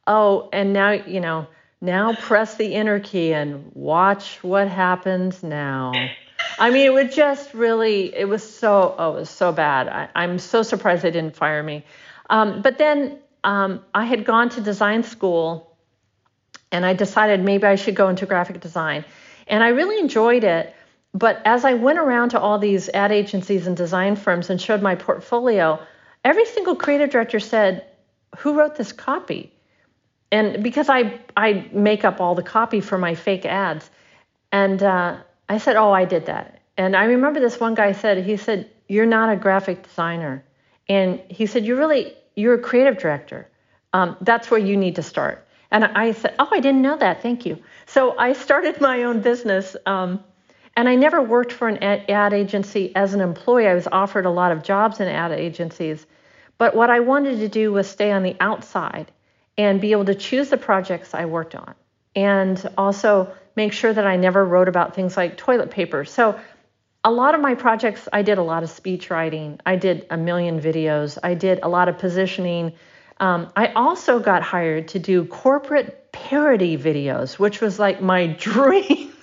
[0.07, 1.45] oh, and now, you know,
[1.79, 5.91] now press the enter key and watch what happens now.
[6.59, 10.09] I mean, it was just really, it was so, oh, it was so bad.
[10.13, 11.85] I, am so surprised they didn't fire me.
[12.29, 15.77] Um, but then um, I had gone to design school
[16.71, 19.05] and I decided maybe I should go into graphic design.
[19.47, 20.75] And I really enjoyed it.
[21.13, 24.81] But as I went around to all these ad agencies and design firms and showed
[24.81, 25.79] my portfolio,
[26.23, 27.85] every single creative director said,
[28.39, 29.51] Who wrote this copy?
[30.31, 33.89] And because I, I make up all the copy for my fake ads.
[34.51, 35.17] And uh,
[35.49, 36.61] I said, Oh, I did that.
[36.77, 40.45] And I remember this one guy said, He said, You're not a graphic designer.
[40.87, 43.49] And he said, You're really, you're a creative director.
[43.91, 45.45] Um, that's where you need to start.
[45.71, 47.21] And I said, Oh, I didn't know that.
[47.21, 47.61] Thank you.
[47.87, 49.75] So I started my own business.
[49.85, 50.23] Um,
[50.77, 53.67] and I never worked for an ad agency as an employee.
[53.67, 56.05] I was offered a lot of jobs in ad agencies.
[56.57, 59.11] But what I wanted to do was stay on the outside
[59.57, 61.75] and be able to choose the projects I worked on.
[62.15, 66.05] And also make sure that I never wrote about things like toilet paper.
[66.05, 66.39] So
[67.03, 69.59] a lot of my projects, I did a lot of speech writing.
[69.65, 71.17] I did a million videos.
[71.23, 72.73] I did a lot of positioning.
[73.19, 79.13] Um, I also got hired to do corporate parody videos, which was like my dream.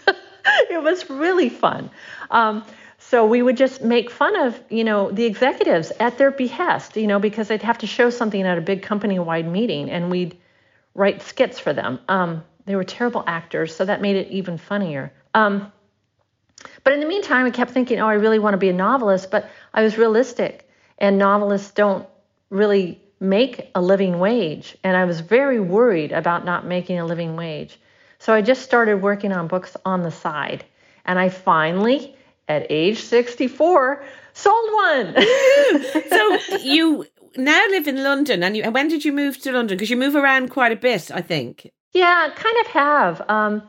[0.70, 1.90] it was really fun.
[2.31, 2.64] Um,
[2.99, 7.07] so we would just make fun of, you know, the executives at their behest, you
[7.07, 10.37] know, because they'd have to show something at a big company-wide meeting, and we'd
[10.94, 12.01] write skits for them.
[12.09, 15.13] Um, they were terrible actors, so that made it even funnier.
[15.35, 15.73] Um,
[16.85, 19.31] but in the meantime, I kept thinking, oh, I really want to be a novelist,
[19.31, 22.07] but I was realistic, and novelists don't
[22.51, 24.77] really make a living wage.
[24.85, 27.79] And I was very worried about not making a living wage.
[28.19, 30.65] So I just started working on books on the side.
[31.05, 32.17] And I finally,
[32.49, 35.15] at age 64, sold one.
[36.09, 38.43] so you now live in London.
[38.43, 39.77] And you, when did you move to London?
[39.77, 41.71] Because you move around quite a bit, I think.
[41.97, 43.31] Yeah, kind of have.
[43.31, 43.63] Um,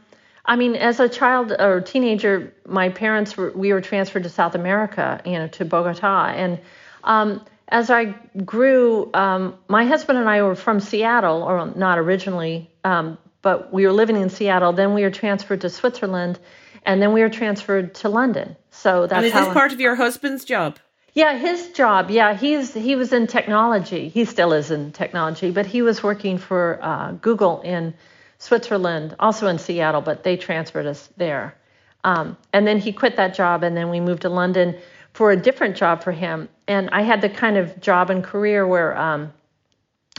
[0.45, 4.53] I mean, as a child or teenager, my parents were, we were transferred to South
[4.53, 6.27] America, you know, to Bogota.
[6.35, 6.59] And
[7.05, 12.69] um, as I grew, um, my husband and I were from Seattle, or not originally,
[12.83, 14.73] um, but we were living in Seattle.
[14.73, 16.37] Then we were transferred to Switzerland,
[16.85, 18.57] and then we were transferred to London.
[18.71, 20.79] So that's and is this part of your husband's job?
[21.13, 22.11] Yeah, his job.
[22.11, 24.09] Yeah, he's he was in technology.
[24.09, 27.93] He still is in technology, but he was working for uh, Google in
[28.39, 31.55] Switzerland, also in Seattle, but they transferred us there.
[32.03, 34.77] Um, and then he quit that job, and then we moved to London
[35.13, 36.47] for a different job for him.
[36.67, 39.33] And I had the kind of job and career where um,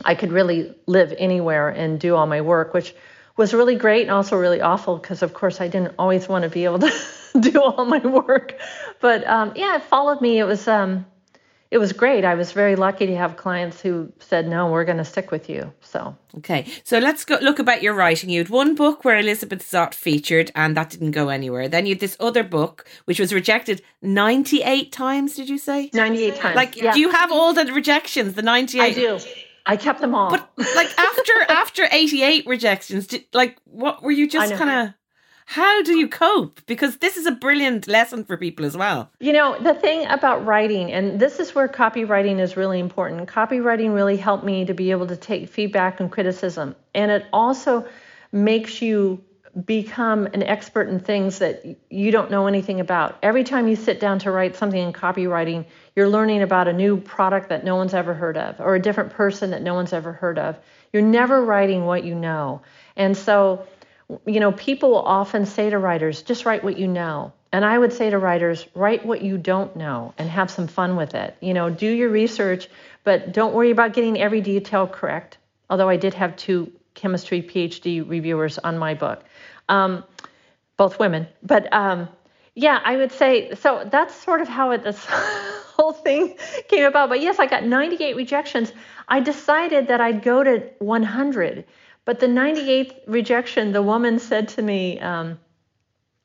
[0.04, 2.94] I could really live anywhere and do all my work, which
[3.36, 6.48] was really great and also really awful because, of course, I didn't always want to
[6.48, 6.92] be able to
[7.40, 8.58] do all my work.
[9.00, 10.38] But um, yeah, it followed me.
[10.38, 11.06] It was um,
[11.70, 12.24] it was great.
[12.24, 15.48] I was very lucky to have clients who said, "No, we're going to stick with
[15.50, 18.30] you." So okay, so let's go look about your writing.
[18.30, 21.68] You had one book where Elizabeth Zott featured, and that didn't go anywhere.
[21.68, 25.36] Then you had this other book which was rejected ninety-eight times.
[25.36, 26.56] Did you say ninety-eight times?
[26.56, 26.92] Like, yeah.
[26.92, 28.34] do you have all the rejections?
[28.34, 28.82] The ninety-eight.
[28.82, 29.18] I do.
[29.66, 30.30] I kept them all.
[30.30, 34.94] But like after after eighty-eight rejections, did, like what were you just kind of?
[35.50, 36.60] How do you cope?
[36.66, 39.10] Because this is a brilliant lesson for people as well.
[39.18, 43.26] You know, the thing about writing, and this is where copywriting is really important.
[43.30, 46.76] Copywriting really helped me to be able to take feedback and criticism.
[46.94, 47.86] And it also
[48.30, 49.24] makes you
[49.64, 53.16] become an expert in things that you don't know anything about.
[53.22, 55.64] Every time you sit down to write something in copywriting,
[55.96, 59.12] you're learning about a new product that no one's ever heard of or a different
[59.14, 60.58] person that no one's ever heard of.
[60.92, 62.60] You're never writing what you know.
[62.96, 63.66] And so
[64.26, 67.32] you know, people often say to writers, just write what you know.
[67.52, 70.96] And I would say to writers, write what you don't know and have some fun
[70.96, 71.36] with it.
[71.40, 72.68] You know, do your research,
[73.04, 75.38] but don't worry about getting every detail correct.
[75.70, 79.24] Although I did have two chemistry PhD reviewers on my book,
[79.68, 80.04] um,
[80.76, 81.26] both women.
[81.42, 82.08] But um,
[82.54, 83.86] yeah, I would say so.
[83.90, 86.36] That's sort of how it, this whole thing
[86.68, 87.08] came about.
[87.08, 88.72] But yes, I got 98 rejections.
[89.06, 91.64] I decided that I'd go to 100
[92.08, 95.38] but the 98th rejection, the woman said to me, um,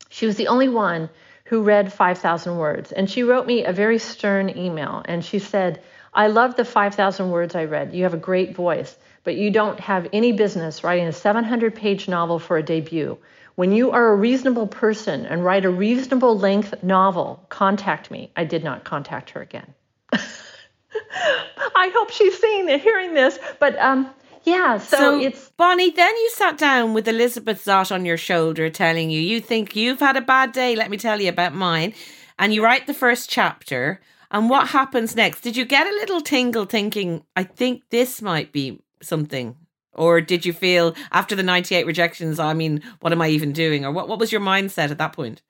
[0.08, 1.10] she was the only one
[1.44, 2.94] who read 5,000 words.
[2.94, 5.02] And she wrote me a very stern email.
[5.04, 7.94] And she said, I love the 5,000 words I read.
[7.94, 12.08] You have a great voice, but you don't have any business writing a 700 page
[12.08, 13.18] novel for a debut.
[13.56, 18.32] When you are a reasonable person and write a reasonable length novel, contact me.
[18.38, 19.74] I did not contact her again.
[20.14, 23.38] I hope she's seeing it, hearing this.
[23.60, 24.10] But um,
[24.44, 25.92] yeah, so, so, it's Bonnie.
[25.92, 30.00] Then you sat down with Elizabeth Zott on your shoulder, telling you you think you've
[30.00, 30.76] had a bad day.
[30.76, 31.94] Let me tell you about mine.
[32.38, 34.02] And you write the first chapter.
[34.32, 35.42] And what happens next?
[35.42, 39.56] Did you get a little tingle, thinking, "I think this might be something"?
[39.96, 43.86] Or did you feel after the 98 rejections, I mean, what am I even doing?
[43.86, 45.42] Or what, what was your mindset at that point?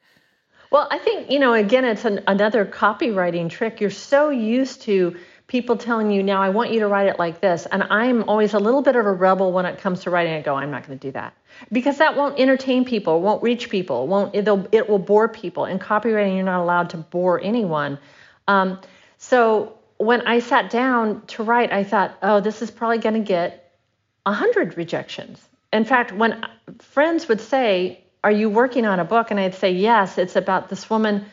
[0.69, 3.79] Well, I think, you know, again, it's an, another copywriting trick.
[3.79, 5.15] You're so used to
[5.53, 7.67] people telling you now I want you to write it like this.
[7.67, 10.33] And I'm always a little bit of a rebel when it comes to writing.
[10.33, 11.35] I go, I'm not going to do that
[11.71, 15.65] because that won't entertain people, won't reach people, won't it it will bore people.
[15.65, 17.99] In copywriting, you're not allowed to bore anyone.
[18.47, 18.79] Um,
[19.19, 23.27] so when I sat down to write, I thought, oh, this is probably going to
[23.37, 23.77] get
[24.25, 25.39] a hundred rejections.
[25.71, 26.43] In fact, when
[26.79, 30.69] friends would say, "Are you working on a book?" and I'd say, "Yes, it's about
[30.69, 31.25] this woman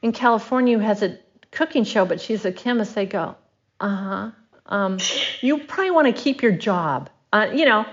[0.00, 1.18] in California who has a
[1.50, 3.36] cooking show, but she's a chemist." They go,
[3.80, 4.30] uh-huh.
[4.66, 4.98] Um,
[5.40, 7.08] you probably want to keep your job.
[7.32, 7.86] Uh, you know,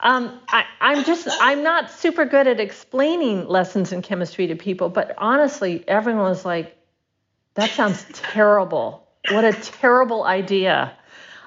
[0.00, 4.88] um, I, I'm just, I'm not super good at explaining lessons in chemistry to people,
[4.88, 6.76] but honestly, everyone was like,
[7.54, 9.08] that sounds terrible.
[9.30, 10.96] What a terrible idea.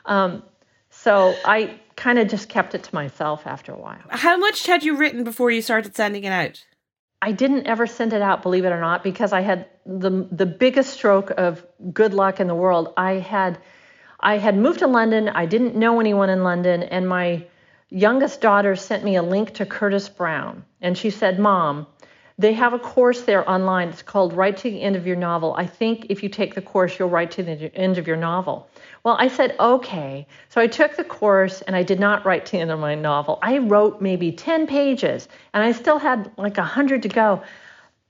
[0.06, 0.44] Um,
[0.90, 4.00] so I kind of just kept it to myself after a while.
[4.10, 6.64] How much had you written before you started sending it out?
[7.26, 10.46] I didn't ever send it out, believe it or not, because I had the the
[10.46, 12.94] biggest stroke of good luck in the world.
[12.96, 13.58] I had
[14.20, 15.30] I had moved to London.
[15.30, 17.47] I didn't know anyone in London, and my
[17.89, 21.88] youngest daughter sent me a link to Curtis Brown, and she said, "Mom,
[22.38, 23.89] they have a course there online.
[23.89, 25.56] It's called Write to the End of Your Novel.
[25.58, 28.70] I think if you take the course, you'll write to the end of your novel."
[29.06, 30.26] Well, I said, okay.
[30.49, 32.95] So I took the course and I did not write to the end of my
[32.95, 33.38] novel.
[33.39, 37.43] I wrote maybe 10 pages and I still had like 100 to go.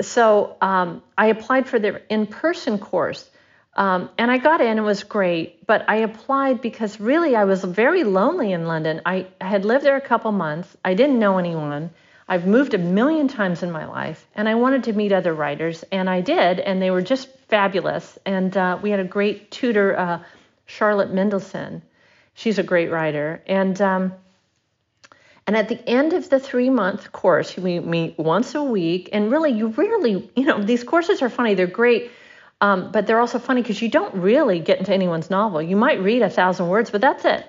[0.02, 3.30] So um, I applied for the in person course.
[3.76, 7.62] Um, and I got in, it was great, but I applied because really I was
[7.62, 9.02] very lonely in London.
[9.06, 11.90] I had lived there a couple months, I didn't know anyone.
[12.28, 15.84] I've moved a million times in my life, and I wanted to meet other writers,
[15.92, 18.18] and I did, and they were just fabulous.
[18.26, 20.20] And uh, we had a great tutor, uh,
[20.66, 21.82] Charlotte Mendelson.
[22.34, 24.14] She's a great writer, and um,
[25.48, 29.32] and at the end of the three month course, we meet once a week, and
[29.32, 31.54] really, you rarely, you know, these courses are funny.
[31.54, 32.12] They're great
[32.62, 35.62] um, but they're also funny because you don't really get into anyone's novel.
[35.62, 37.46] You might read a thousand words, but that's it.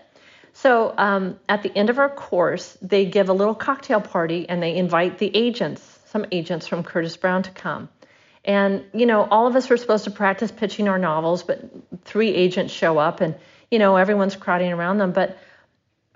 [0.52, 4.62] So um, at the end of our course, they give a little cocktail party and
[4.62, 7.88] they invite the agents, some agents from Curtis Brown, to come.
[8.46, 11.60] And you know, all of us were supposed to practice pitching our novels, but
[12.04, 13.34] three agents show up, and
[13.70, 15.12] you know, everyone's crowding around them.
[15.12, 15.36] But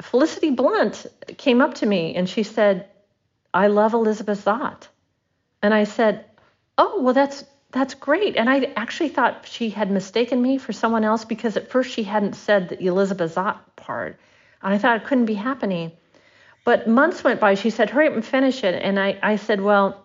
[0.01, 1.07] Felicity Blunt
[1.37, 2.89] came up to me and she said,
[3.53, 4.89] "I love Elizabeth Zott,"
[5.63, 6.25] and I said,
[6.79, 8.37] "Oh, well, that's that's great.
[8.37, 12.03] And I actually thought she had mistaken me for someone else because at first she
[12.03, 14.19] hadn't said the Elizabeth Zott part.
[14.63, 15.93] And I thought it couldn't be happening.
[16.65, 17.55] But months went by.
[17.55, 18.75] She said, hurry up and finish it.
[18.83, 20.05] And I, I said, well,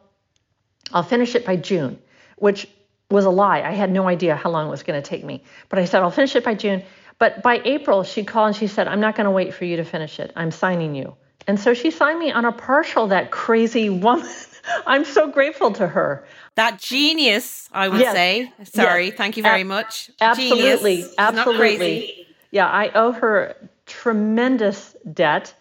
[0.93, 1.99] I'll finish it by June,
[2.37, 2.67] which
[3.09, 3.61] was a lie.
[3.61, 5.43] I had no idea how long it was going to take me.
[5.69, 6.83] But I said, I'll finish it by June.
[7.17, 9.77] But by April, she called and she said, I'm not going to wait for you
[9.77, 10.33] to finish it.
[10.35, 11.15] I'm signing you.
[11.47, 14.27] And so she signed me on a partial, that crazy woman.
[14.87, 16.25] I'm so grateful to her.
[16.55, 18.13] That genius, I would yes.
[18.13, 18.51] say.
[18.63, 19.15] Sorry, yes.
[19.15, 20.09] thank you very much.
[20.19, 21.15] Absolutely, genius.
[21.17, 22.27] absolutely.
[22.51, 23.55] Yeah, I owe her
[23.85, 25.53] tremendous debt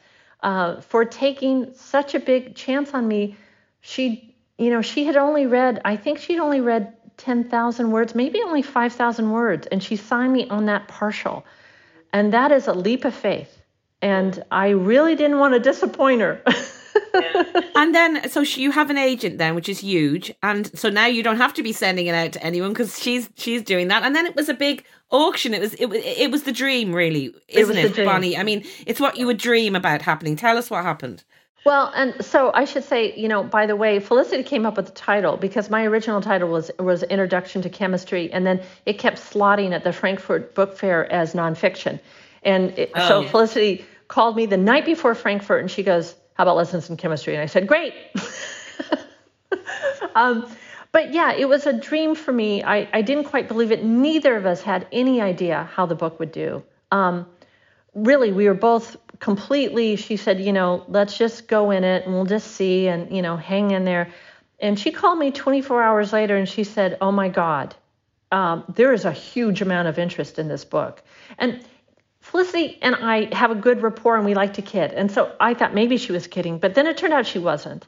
[0.43, 3.37] uh, for taking such a big chance on me.
[3.81, 5.81] She, you know, she had only read.
[5.85, 9.97] I think she'd only read ten thousand words, maybe only five thousand words, and she
[9.97, 11.45] signed me on that partial,
[12.13, 13.63] and that is a leap of faith.
[14.03, 16.43] And I really didn't want to disappoint her.
[17.75, 21.07] and then, so she, you have an agent then, which is huge, and so now
[21.07, 24.03] you don't have to be sending it out to anyone because she's she's doing that.
[24.03, 25.55] And then it was a big auction.
[25.55, 28.37] It was it was it was the dream, really, isn't it, it Bonnie?
[28.37, 30.37] I mean, it's what you would dream about happening.
[30.37, 31.25] Tell us what happened.
[31.65, 34.87] Well, and so I should say, you know, by the way, Felicity came up with
[34.87, 39.17] the title because my original title was was Introduction to Chemistry, and then it kept
[39.17, 42.01] slotting at the Frankfurt Book Fair as nonfiction.
[42.43, 43.29] And it, oh, so.
[43.29, 47.35] Felicity called me the night before Frankfurt, and she goes, how about lessons in chemistry?
[47.35, 47.95] And I said, great.
[50.15, 50.47] um,
[50.93, 52.63] but yeah, it was a dream for me.
[52.63, 53.85] I, I didn't quite believe it.
[53.85, 56.63] Neither of us had any idea how the book would do.
[56.93, 57.27] Um,
[57.95, 62.15] really, we were both completely, she said, you know, let's just go in it and
[62.15, 64.11] we'll just see and, you know, hang in there.
[64.59, 67.75] And she called me 24 hours later and she said, oh my God,
[68.33, 71.03] um, there is a huge amount of interest in this book.
[71.39, 71.65] And
[72.21, 74.93] Felicity and I have a good rapport and we like to kid.
[74.93, 77.87] And so I thought maybe she was kidding, but then it turned out she wasn't.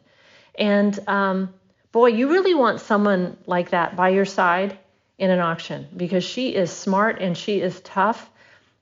[0.59, 1.55] And um,
[1.91, 4.79] boy, you really want someone like that by your side
[5.17, 8.31] in an auction because she is smart and she is tough.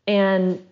[0.09, 0.66] And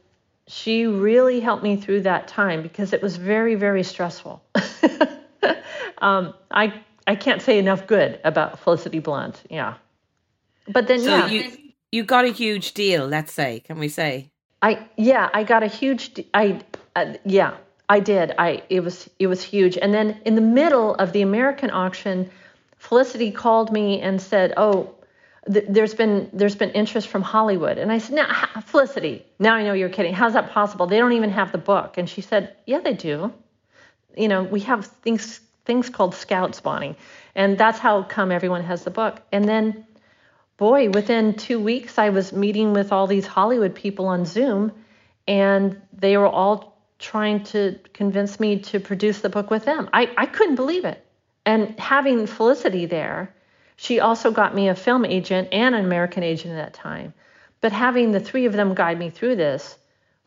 [0.49, 4.43] she really helped me through that time because it was very, very stressful.
[5.99, 6.75] um, I
[7.07, 9.43] I can't say enough good about Felicity Blunt.
[9.49, 9.75] Yeah,
[10.69, 11.59] but then so yeah, you
[11.91, 13.07] you got a huge deal.
[13.07, 14.31] Let's say, can we say?
[14.63, 16.61] I yeah, I got a huge I
[16.97, 17.57] uh, yeah,
[17.89, 18.33] I did.
[18.39, 19.77] I it was it was huge.
[19.79, 22.31] And then in the middle of the American auction,
[22.79, 24.95] Felicity called me and said, "Oh,
[25.51, 28.29] th- there's been there's been interest from Hollywood." And I said, "Now,
[28.67, 30.15] Felicity, now I know you're kidding.
[30.15, 30.87] How's that possible?
[30.87, 33.33] They don't even have the book." And she said, "Yeah, they do.
[34.17, 36.97] You know, we have things things called scout spawning,
[37.35, 39.87] and that's how come everyone has the book." And then
[40.57, 44.73] boy, within two weeks, I was meeting with all these Hollywood people on Zoom,
[45.27, 49.89] and they were all trying to convince me to produce the book with them.
[49.93, 51.05] I, I couldn't believe it.
[51.45, 53.35] And having Felicity there,
[53.83, 57.13] she also got me a film agent and an American agent at that time.
[57.61, 59.77] But having the three of them guide me through this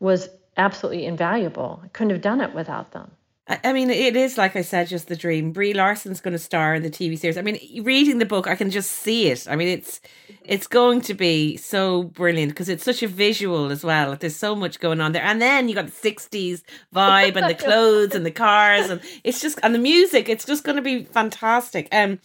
[0.01, 0.27] was
[0.57, 1.79] absolutely invaluable.
[1.81, 3.11] I couldn't have done it without them.
[3.47, 5.51] I mean, it is like I said, just the dream.
[5.51, 7.37] Brie Larson's going to star in the TV series.
[7.37, 9.47] I mean, reading the book, I can just see it.
[9.47, 10.01] I mean, it's
[10.43, 14.17] it's going to be so brilliant because it's such a visual as well.
[14.19, 17.53] There's so much going on there, and then you got the '60s vibe and the
[17.63, 20.27] clothes and the cars, and it's just and the music.
[20.27, 21.87] It's just going to be fantastic.
[21.91, 22.19] Um,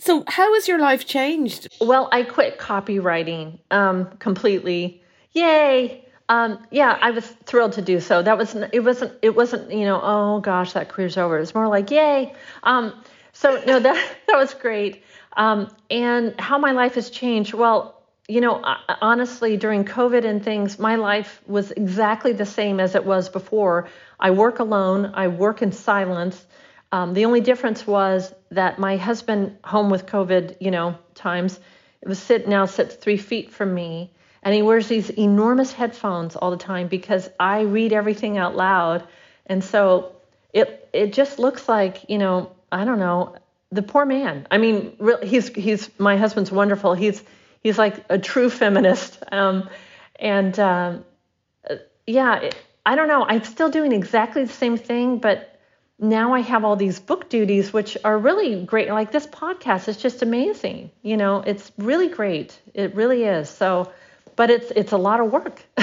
[0.00, 1.68] so how has your life changed?
[1.80, 5.02] Well, I quit copywriting um completely.
[5.32, 6.04] Yay!
[6.30, 8.22] Um, yeah, I was thrilled to do so.
[8.22, 11.38] That was it wasn't it wasn't you know oh gosh that career's over.
[11.38, 12.32] It's more like yay.
[12.62, 15.02] Um, so no that that was great.
[15.36, 17.52] Um, and how my life has changed.
[17.52, 18.62] Well, you know
[19.02, 23.88] honestly during COVID and things, my life was exactly the same as it was before.
[24.20, 25.10] I work alone.
[25.14, 26.46] I work in silence.
[26.92, 31.58] Um, the only difference was that my husband, home with COVID, you know times,
[32.04, 36.50] was sit now sits three feet from me, and he wears these enormous headphones all
[36.50, 39.04] the time because I read everything out loud,
[39.46, 40.16] and so
[40.52, 43.36] it it just looks like you know I don't know
[43.72, 44.46] the poor man.
[44.50, 46.94] I mean, he's he's my husband's wonderful.
[46.94, 47.22] He's
[47.62, 49.68] he's like a true feminist, um,
[50.16, 51.04] and um,
[52.06, 52.50] yeah,
[52.84, 53.24] I don't know.
[53.24, 55.49] I'm still doing exactly the same thing, but
[56.00, 58.88] now I have all these book duties, which are really great.
[58.88, 60.90] Like this podcast is just amazing.
[61.02, 62.58] You know, it's really great.
[62.74, 63.50] It really is.
[63.50, 63.92] So
[64.40, 65.66] but it's it's a lot of work.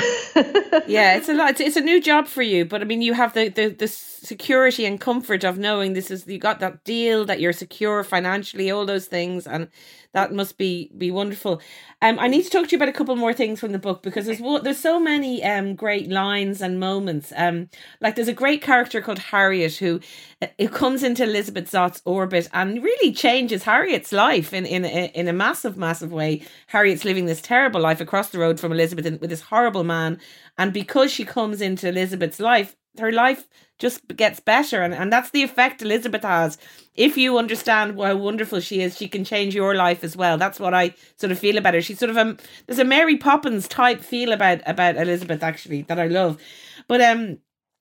[0.87, 1.51] yeah, it's a lot.
[1.51, 3.87] It's, it's, a new job for you, but I mean, you have the, the the
[3.87, 8.71] security and comfort of knowing this is you got that deal that you're secure financially,
[8.71, 9.67] all those things, and
[10.13, 11.61] that must be be wonderful.
[12.01, 14.01] Um, I need to talk to you about a couple more things from the book
[14.01, 17.31] because there's there's so many um great lines and moments.
[17.35, 17.69] Um,
[18.01, 19.99] like there's a great character called Harriet who
[20.41, 25.11] uh, who comes into Elizabeth Zott's orbit and really changes Harriet's life in in a,
[25.13, 26.41] in a massive massive way.
[26.67, 30.19] Harriet's living this terrible life across the road from Elizabeth with this horrible man,
[30.57, 33.47] and because she comes into Elizabeth's life, her life
[33.79, 36.57] just gets better and, and that's the effect elizabeth has.
[36.95, 40.37] If you understand how wonderful she is she can change your life as well.
[40.37, 41.81] That's what i sort of feel about her.
[41.81, 45.99] She's sort of a there's a mary poppins type feel about about elizabeth actually that
[45.99, 46.41] i love.
[46.87, 47.37] But um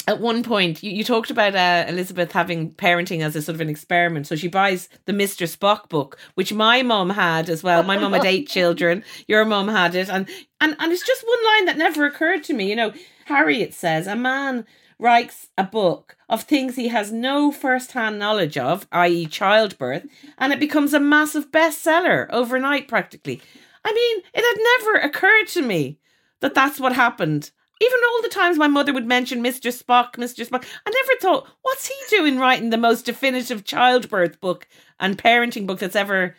[0.07, 3.61] at one point you, you talked about uh, elizabeth having parenting as a sort of
[3.61, 7.82] an experiment so she buys the mr spock book which my mom had as well
[7.82, 10.28] my mom had eight children your mom had it and
[10.61, 12.92] and and it's just one line that never occurred to me you know
[13.26, 14.64] harriet says a man
[14.98, 20.07] writes a book of things he has no first hand knowledge of, i.e., childbirth,
[20.38, 23.40] and it becomes a massive bestseller overnight practically.
[23.84, 25.98] I mean, it had never occurred to me
[26.40, 27.50] that that's what happened.
[27.80, 29.70] Even all the times my mother would mention Mr.
[29.70, 30.48] Spock, Mr.
[30.48, 34.66] Spock, I never thought, what's he doing writing the most definitive childbirth book
[34.98, 36.34] and parenting book that's ever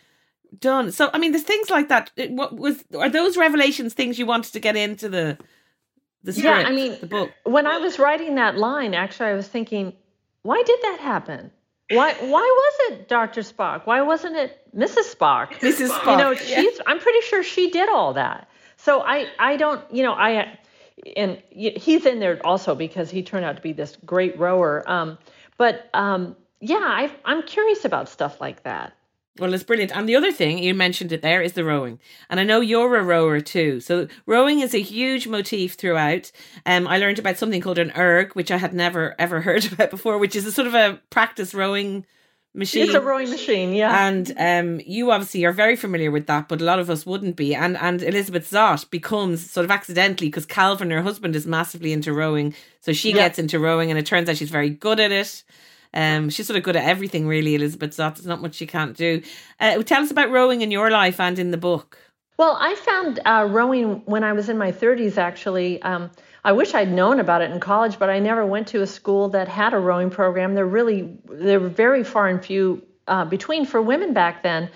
[0.57, 0.91] done?
[0.91, 2.11] So, I mean, there's things like that.
[2.29, 5.37] What was are those revelations things you wanted to get into the
[6.23, 7.31] the script, yeah, I mean, the book.
[7.43, 9.93] When I was writing that line, actually, I was thinking,
[10.41, 11.51] why did that happen?
[11.91, 13.41] Why why was it Dr.
[13.41, 13.85] Spock?
[13.85, 15.15] Why wasn't it Mrs.
[15.15, 15.53] Spock?
[15.59, 15.89] Mrs.
[15.89, 16.11] Spock.
[16.11, 16.81] You know, she's.
[16.85, 18.49] I'm pretty sure she did all that.
[18.75, 20.59] So I I don't you know I
[21.15, 24.89] and he's in there also because he turned out to be this great rower.
[24.89, 25.17] Um,
[25.57, 28.93] but um, yeah, I, I'm curious about stuff like that.
[29.39, 29.95] Well, it's brilliant.
[29.95, 31.99] And the other thing, you mentioned it there, is the rowing.
[32.29, 33.79] And I know you're a rower too.
[33.79, 36.31] So rowing is a huge motif throughout.
[36.65, 39.91] Um, I learned about something called an erg, which I had never ever heard about
[39.91, 42.05] before, which is a sort of a practice rowing
[42.57, 42.83] machine.
[42.83, 44.07] It's a rowing machine, yeah.
[44.07, 47.35] And um, you obviously are very familiar with that, but a lot of us wouldn't
[47.35, 47.55] be.
[47.55, 52.11] And and Elizabeth Zott becomes sort of accidentally because Calvin, her husband, is massively into
[52.11, 53.15] rowing, so she yeah.
[53.15, 55.43] gets into rowing, and it turns out she's very good at it.
[55.93, 58.15] Um, she's sort of good at everything, really, Elizabeth Zott.
[58.15, 59.21] There's not much she can't do.
[59.59, 61.97] Uh, tell us about rowing in your life and in the book.
[62.37, 65.81] Well, I found uh, rowing when I was in my 30s, actually.
[65.81, 66.11] Um,
[66.43, 69.29] I wish I'd known about it in college, but I never went to a school
[69.29, 70.53] that had a rowing program.
[70.53, 74.69] They're really, they were very far and few uh, between for women back then.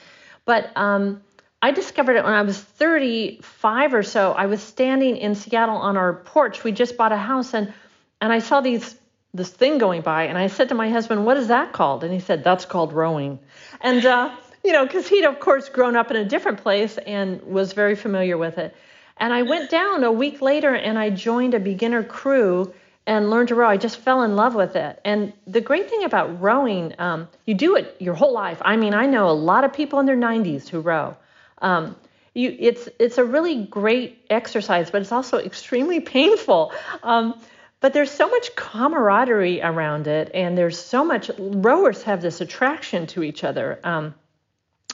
[0.45, 1.21] But um,
[1.61, 4.31] I discovered it when I was 35 or so.
[4.31, 6.63] I was standing in Seattle on our porch.
[6.63, 7.73] We just bought a house, and
[8.19, 8.95] and I saw these
[9.33, 12.11] this thing going by, and I said to my husband, "What is that called?" And
[12.11, 13.39] he said, "That's called rowing."
[13.79, 17.41] And uh, you know, because he'd of course grown up in a different place and
[17.43, 18.75] was very familiar with it.
[19.21, 22.73] And I went down a week later, and I joined a beginner crew
[23.05, 23.69] and learned to row.
[23.69, 24.99] I just fell in love with it.
[25.05, 28.59] And the great thing about rowing, um, you do it your whole life.
[28.65, 31.15] I mean, I know a lot of people in their 90s who row.
[31.59, 31.95] Um,
[32.33, 36.73] you, it's it's a really great exercise, but it's also extremely painful.
[37.03, 37.39] Um,
[37.79, 43.05] but there's so much camaraderie around it, and there's so much rowers have this attraction
[43.07, 43.79] to each other.
[43.83, 44.15] Um,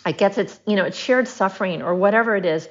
[0.04, 2.68] I guess it's you know it's shared suffering or whatever it is,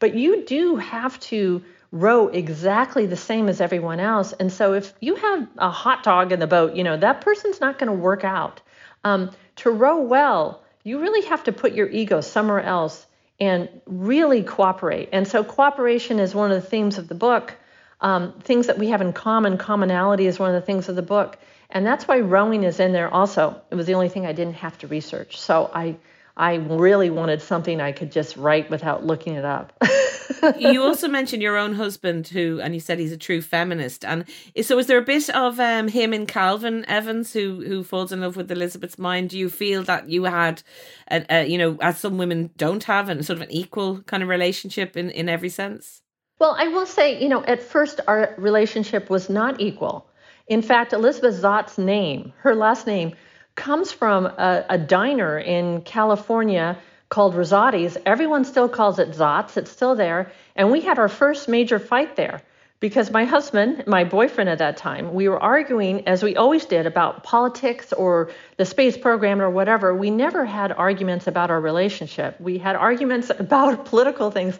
[0.00, 4.32] but you do have to row exactly the same as everyone else.
[4.32, 7.60] And so if you have a hot dog in the boat, you know that person's
[7.60, 8.60] not going to work out.
[9.04, 13.06] Um, to row well, you really have to put your ego somewhere else
[13.38, 15.10] and really cooperate.
[15.12, 17.54] And so cooperation is one of the themes of the book
[18.00, 19.58] um, things that we have in common.
[19.58, 21.38] Commonality is one of the things of the book.
[21.68, 23.60] And that's why rowing is in there also.
[23.70, 25.38] It was the only thing I didn't have to research.
[25.38, 25.96] So I,
[26.40, 29.74] I really wanted something I could just write without looking it up.
[30.58, 34.06] you also mentioned your own husband, who, and you said he's a true feminist.
[34.06, 34.24] And
[34.62, 38.22] so, is there a bit of um, him in Calvin Evans who who falls in
[38.22, 39.28] love with Elizabeth's mind?
[39.28, 40.62] Do you feel that you had,
[41.10, 44.30] a, you know, as some women don't have, and sort of an equal kind of
[44.30, 46.00] relationship in in every sense?
[46.38, 50.08] Well, I will say, you know, at first our relationship was not equal.
[50.46, 53.12] In fact, Elizabeth Zott's name, her last name,
[53.60, 56.78] comes from a, a diner in California
[57.10, 57.98] called Rossotti's.
[58.06, 59.58] Everyone still calls it Zott's.
[59.58, 60.32] It's still there.
[60.56, 62.40] And we had our first major fight there
[62.80, 66.86] because my husband, my boyfriend at that time, we were arguing, as we always did,
[66.86, 69.94] about politics or the space program or whatever.
[69.94, 72.40] We never had arguments about our relationship.
[72.40, 74.58] We had arguments about political things.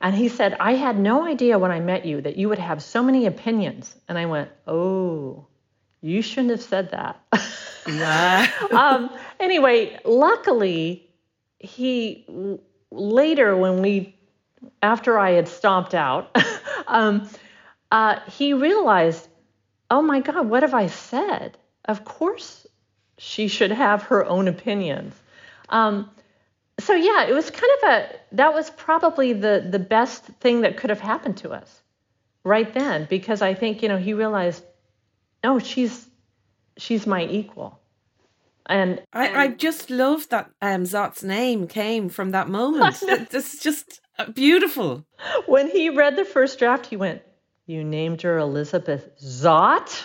[0.00, 2.82] And he said, I had no idea when I met you that you would have
[2.82, 3.94] so many opinions.
[4.08, 5.46] And I went, Oh,
[6.00, 7.20] you shouldn't have said that.
[7.86, 8.46] Wow.
[8.72, 11.08] um, anyway, luckily,
[11.58, 12.24] he
[12.90, 14.16] later, when we,
[14.82, 16.36] after I had stomped out,
[16.86, 17.28] um,
[17.90, 19.28] uh, he realized,
[19.90, 21.58] oh my God, what have I said?
[21.84, 22.66] Of course,
[23.18, 25.14] she should have her own opinions.
[25.68, 26.10] Um,
[26.80, 30.76] so yeah, it was kind of a that was probably the the best thing that
[30.76, 31.82] could have happened to us
[32.44, 34.64] right then because I think you know he realized,
[35.44, 36.08] oh, she's
[36.76, 37.78] she's my equal.
[38.66, 42.98] And, I, and I just love that um, Zott's name came from that moment.
[43.02, 45.04] It's just uh, beautiful.
[45.46, 47.22] When he read the first draft, he went,
[47.66, 50.04] You named her Elizabeth Zott?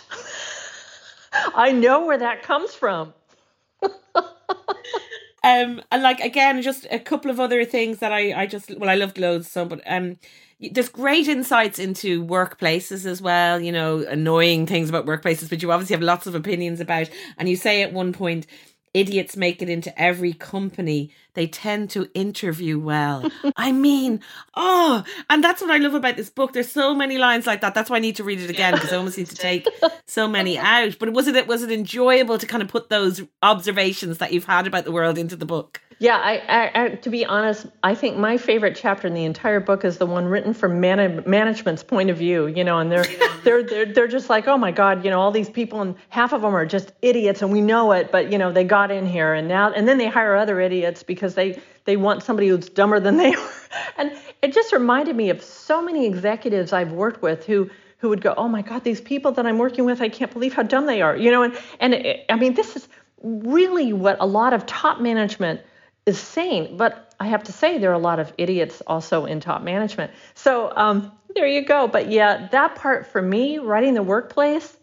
[1.55, 3.13] I know where that comes from.
[3.83, 8.89] um, and like again, just a couple of other things that I, I just well,
[8.89, 10.17] I loved loads so, but um,
[10.59, 15.71] there's great insights into workplaces as well, you know, annoying things about workplaces, but you
[15.71, 17.09] obviously have lots of opinions about.
[17.37, 18.47] And you say at one point,
[18.93, 21.11] idiots make it into every company.
[21.35, 23.29] They tend to interview well.
[23.55, 24.21] I mean,
[24.55, 26.53] oh, and that's what I love about this book.
[26.53, 27.75] There's so many lines like that.
[27.75, 29.67] That's why I need to read it again because I almost need to take
[30.07, 30.97] so many out.
[30.99, 34.67] But was it was it enjoyable to kind of put those observations that you've had
[34.67, 35.81] about the world into the book?
[35.99, 39.61] Yeah, I, I, I, to be honest, I think my favorite chapter in the entire
[39.61, 42.47] book is the one written from man- management's point of view.
[42.47, 43.05] You know, and they're
[43.43, 46.33] they're they're they're just like, oh my God, you know, all these people, and half
[46.33, 49.05] of them are just idiots, and we know it, but you know, they got in
[49.05, 52.69] here, and now, and then they hire other idiots because they they want somebody who's
[52.69, 53.49] dumber than they are,
[53.97, 54.11] and
[54.43, 58.35] it just reminded me of so many executives I've worked with who who would go,
[58.37, 61.01] oh my God, these people that I'm working with, I can't believe how dumb they
[61.01, 61.15] are.
[61.15, 62.87] You know, and and it, I mean, this is
[63.23, 65.61] really what a lot of top management
[66.05, 66.77] is saying.
[66.77, 70.11] But I have to say, there are a lot of idiots also in top management.
[70.35, 71.87] So um, there you go.
[71.87, 74.77] But yeah, that part for me, writing the workplace,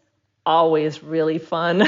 [0.47, 1.87] always really fun.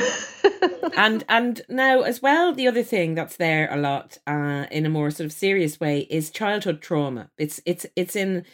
[0.97, 4.91] and and now as well, the other thing that's there a lot uh, in a
[4.91, 7.31] more sort of serious way is childhood trauma.
[7.39, 8.45] It's it's it's in.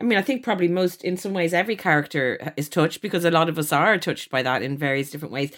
[0.00, 3.30] I mean, I think probably most, in some ways, every character is touched because a
[3.30, 5.52] lot of us are touched by that in various different ways.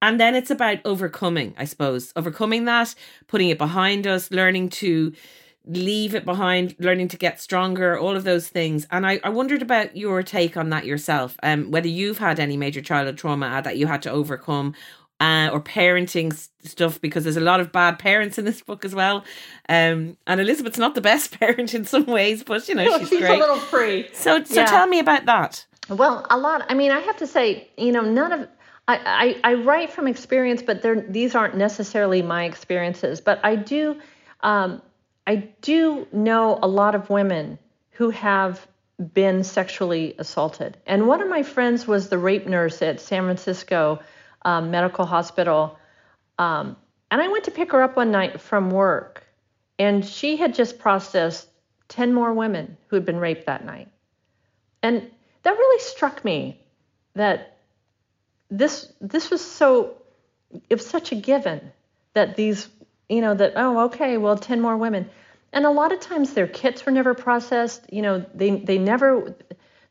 [0.00, 2.94] And then it's about overcoming, I suppose, overcoming that,
[3.26, 5.12] putting it behind us, learning to
[5.66, 8.86] leave it behind, learning to get stronger, all of those things.
[8.90, 12.56] And I, I wondered about your take on that yourself, um, whether you've had any
[12.56, 14.74] major childhood trauma that you had to overcome.
[15.20, 18.96] Uh, or parenting stuff because there's a lot of bad parents in this book as
[18.96, 19.24] well.
[19.68, 23.10] Um, and Elizabeth's not the best parent in some ways, but you know no, she's,
[23.10, 23.36] she's great.
[23.36, 24.08] a little free.
[24.12, 24.66] So, so yeah.
[24.66, 25.64] tell me about that.
[25.88, 26.66] Well, a lot.
[26.68, 28.48] I mean, I have to say, you know, none of
[28.86, 33.20] I, I, I write from experience, but these aren't necessarily my experiences.
[33.20, 33.98] But I do,
[34.42, 34.82] um,
[35.26, 37.58] I do know a lot of women
[37.92, 38.66] who have
[39.12, 40.76] been sexually assaulted.
[40.86, 44.00] And one of my friends was the rape nurse at San Francisco
[44.42, 45.78] um, Medical Hospital.
[46.38, 46.76] Um,
[47.10, 49.24] and I went to pick her up one night from work,
[49.78, 51.48] and she had just processed
[51.88, 53.88] 10 more women who had been raped that night.
[54.82, 55.10] And
[55.42, 56.60] that really struck me
[57.14, 57.56] that
[58.50, 59.96] this this was so
[60.68, 61.72] it was such a given
[62.12, 62.68] that these
[63.08, 65.08] you know that oh okay well 10 more women.
[65.52, 67.92] And a lot of times their kits were never processed.
[67.92, 69.34] You know they they never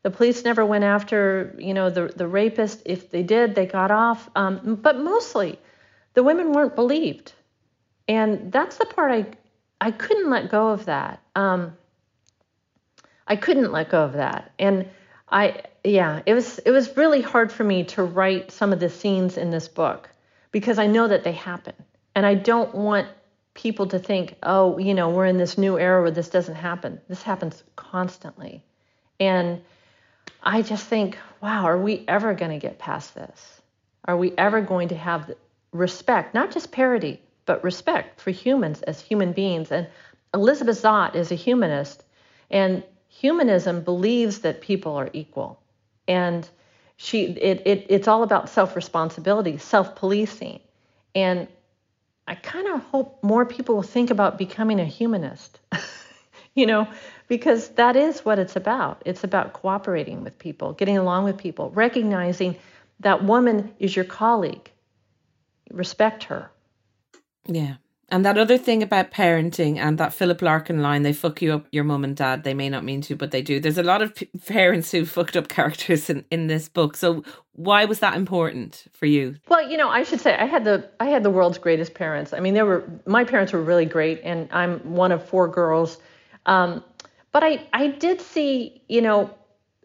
[0.02, 2.82] the police never went after you know the the rapist.
[2.84, 4.28] If they did they got off.
[4.34, 5.58] Um, but mostly
[6.14, 7.32] the women weren't believed.
[8.06, 9.26] And that's the part i
[9.80, 11.20] i couldn't let go of that.
[11.34, 11.76] Um,
[13.26, 14.52] i couldn't let go of that.
[14.58, 14.88] And
[15.28, 18.88] i yeah, it was it was really hard for me to write some of the
[18.88, 20.08] scenes in this book
[20.50, 21.74] because I know that they happen.
[22.14, 23.08] And I don't want
[23.54, 27.00] people to think, "Oh, you know, we're in this new era where this doesn't happen."
[27.08, 28.62] This happens constantly.
[29.20, 29.62] And
[30.42, 33.62] I just think, "Wow, are we ever going to get past this?
[34.04, 35.32] Are we ever going to have
[35.72, 39.86] respect, not just parity, but respect for humans as human beings?" And
[40.32, 42.04] Elizabeth Zott is a humanist,
[42.50, 45.60] and humanism believes that people are equal
[46.08, 46.48] and
[46.96, 50.60] she it, it it's all about self-responsibility self-policing
[51.14, 51.48] and
[52.26, 55.60] i kind of hope more people will think about becoming a humanist
[56.54, 56.88] you know
[57.28, 59.02] because that is what it's about.
[59.04, 62.56] It's about cooperating with people getting along with people recognizing
[63.00, 64.70] that woman is your colleague.
[65.70, 66.50] Respect her.
[67.46, 67.76] Yeah
[68.10, 71.66] And that other thing about parenting and that Philip Larkin line, they fuck you up,
[71.72, 72.44] your mum and dad.
[72.44, 73.60] They may not mean to, but they do.
[73.60, 76.96] There's a lot of p- parents who fucked up characters in, in this book.
[76.96, 79.36] So why was that important for you?
[79.48, 82.32] Well, you know, I should say I had the I had the world's greatest parents.
[82.32, 85.98] I mean, they were my parents were really great, and I'm one of four girls.
[86.46, 86.84] Um,
[87.32, 89.34] but I I did see, you know,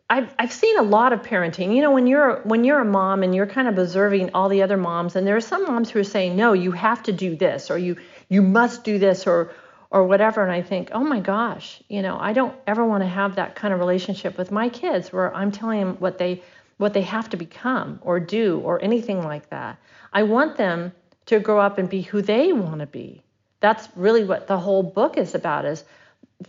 [0.10, 1.76] I've I've seen a lot of parenting.
[1.76, 4.64] You know, when you're when you're a mom and you're kind of observing all the
[4.64, 7.36] other moms, and there are some moms who are saying, no, you have to do
[7.36, 7.98] this, or you
[8.28, 9.52] you must do this, or
[9.92, 10.42] or whatever.
[10.42, 13.56] And I think, oh my gosh, you know, I don't ever want to have that
[13.56, 16.42] kind of relationship with my kids where I'm telling them what they
[16.78, 19.78] what they have to become or do or anything like that.
[20.12, 20.92] I want them
[21.28, 23.22] to grow up and be who they want to be.
[23.60, 25.84] That's really what the whole book is about is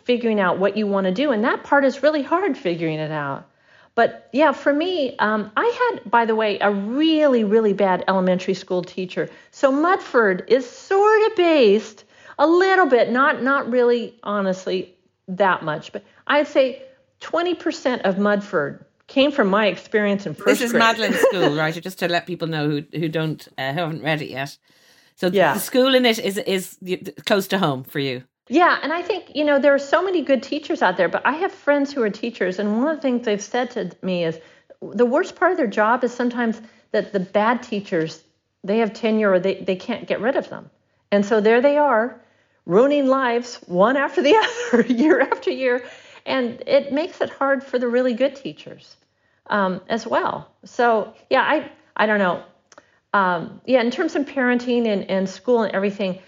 [0.04, 3.10] figuring out what you want to do and that part is really hard figuring it
[3.10, 3.49] out
[4.00, 8.54] but yeah, for me, um, I had, by the way, a really, really bad elementary
[8.54, 9.28] school teacher.
[9.50, 12.04] So Mudford is sort of based
[12.38, 14.96] a little bit, not not really, honestly,
[15.28, 16.82] that much, but I'd say
[17.20, 20.78] 20% of Mudford came from my experience in first This is grade.
[20.78, 21.74] Magdalen School, right?
[21.74, 24.56] Just to let people know who who don't uh, who haven't read it yet.
[25.16, 25.52] So yeah.
[25.52, 26.78] the school in it is is
[27.26, 28.22] close to home for you.
[28.50, 31.24] Yeah, and I think, you know, there are so many good teachers out there, but
[31.24, 34.24] I have friends who are teachers, and one of the things they've said to me
[34.24, 34.40] is
[34.82, 38.24] the worst part of their job is sometimes that the bad teachers,
[38.64, 40.68] they have tenure or they, they can't get rid of them.
[41.12, 42.20] And so there they are,
[42.66, 44.34] ruining lives one after the
[44.72, 45.84] other, year after year.
[46.26, 48.96] And it makes it hard for the really good teachers
[49.46, 50.50] um, as well.
[50.64, 52.42] So, yeah, I, I don't know.
[53.14, 56.18] Um, yeah, in terms of parenting and, and school and everything,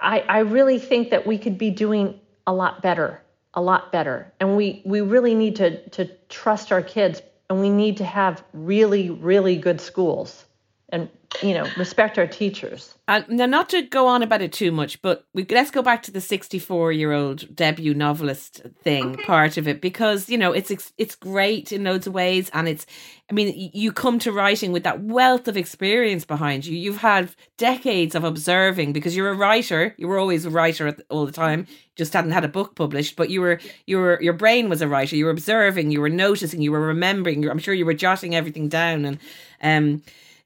[0.00, 3.22] I, I really think that we could be doing a lot better,
[3.54, 4.32] a lot better.
[4.40, 8.42] And we, we really need to, to trust our kids and we need to have
[8.52, 10.44] really, really good schools
[10.90, 11.08] and
[11.42, 12.94] you know respect our teachers.
[13.08, 16.02] And now not to go on about it too much but we let's go back
[16.04, 19.24] to the 64 year old debut novelist thing okay.
[19.24, 22.86] part of it because you know it's it's great in loads of ways and it's
[23.30, 26.76] i mean you come to writing with that wealth of experience behind you.
[26.76, 31.26] You've had decades of observing because you're a writer you were always a writer all
[31.26, 31.66] the time
[31.96, 34.88] just hadn't had a book published but you were you were your brain was a
[34.88, 35.16] writer.
[35.16, 38.68] You were observing you were noticing you were remembering i'm sure you were jotting everything
[38.68, 39.18] down and
[39.62, 40.02] um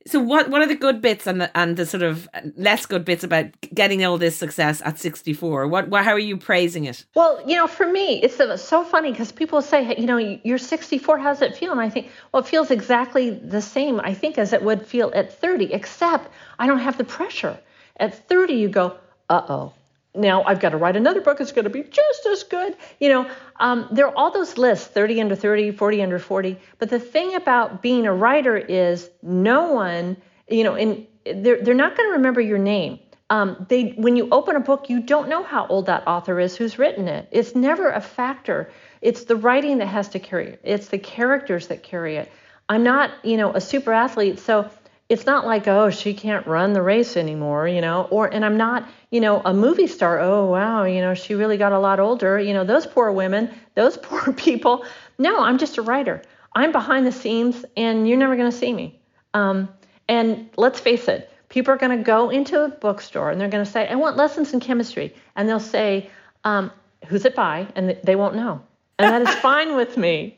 [0.06, 3.04] so what what are the good bits and the and the sort of less good
[3.04, 5.66] bits about getting all this success at 64?
[5.68, 7.04] What, what how are you praising it?
[7.14, 11.18] Well, you know, for me, it's so funny because people say, you know, you're 64.
[11.18, 11.70] How does it feel?
[11.72, 14.00] And I think, well, it feels exactly the same.
[14.00, 17.58] I think as it would feel at 30, except I don't have the pressure.
[17.98, 18.96] At 30, you go,
[19.28, 19.74] uh oh,
[20.14, 21.40] now I've got to write another book.
[21.40, 22.76] It's going to be just as good.
[22.98, 23.30] You know,
[23.60, 26.58] um, there are all those lists 30 under 30, 40 under 40.
[26.78, 30.16] But the thing about being a writer is no one,
[30.48, 32.98] you know, and they're, they're not going to remember your name.
[33.30, 36.56] Um, they, when you open a book, you don't know how old that author is
[36.56, 37.28] who's written it.
[37.30, 38.72] It's never a factor.
[39.00, 40.60] It's the writing that has to carry it.
[40.64, 42.30] It's the characters that carry it.
[42.68, 44.68] I'm not, you know, a super athlete, so
[45.10, 48.56] it's not like oh she can't run the race anymore you know or and i'm
[48.56, 52.00] not you know a movie star oh wow you know she really got a lot
[52.00, 54.86] older you know those poor women those poor people.
[55.18, 56.22] No i'm just a writer.
[56.54, 58.98] I'm behind the scenes and you're never going to see me.
[59.34, 59.68] Um,
[60.08, 63.64] and let's face it people are going to go into a bookstore and they're going
[63.64, 65.14] to say i want lessons in chemistry.
[65.36, 66.08] And they'll say
[66.44, 66.70] um,
[67.06, 67.66] who's it by?
[67.74, 68.62] And they won't know.
[68.98, 70.36] And that is fine with me.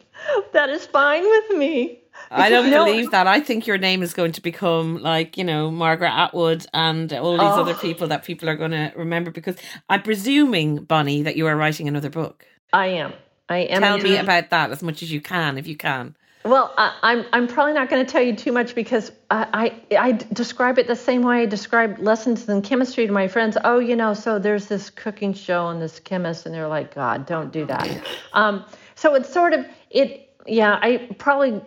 [0.52, 2.84] That is fine with me I don't no.
[2.84, 3.26] believe that.
[3.26, 7.32] I think your name is going to become like, you know, Margaret Atwood and all
[7.32, 7.60] these oh.
[7.60, 9.56] other people that people are going to remember because
[9.88, 12.46] I'm presuming, Bonnie, that you are writing another book.
[12.72, 13.12] I am.
[13.48, 13.82] I am.
[13.82, 16.16] Tell me about that as much as you can, if you can.
[16.44, 19.96] Well, I, I'm I'm probably not going to tell you too much because I, I,
[19.96, 23.56] I describe it the same way I describe lessons in chemistry to my friends.
[23.62, 27.26] Oh, you know, so there's this cooking show and this chemist, and they're like, God,
[27.26, 27.88] don't do that.
[28.32, 28.64] um,
[28.96, 30.30] so it's sort of it.
[30.46, 31.62] Yeah, I probably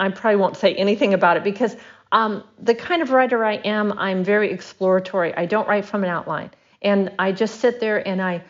[0.00, 1.76] I probably won't say anything about it because
[2.12, 5.34] um, the kind of writer I am, I'm very exploratory.
[5.34, 6.50] I don't write from an outline.
[6.82, 8.42] And I just sit there and I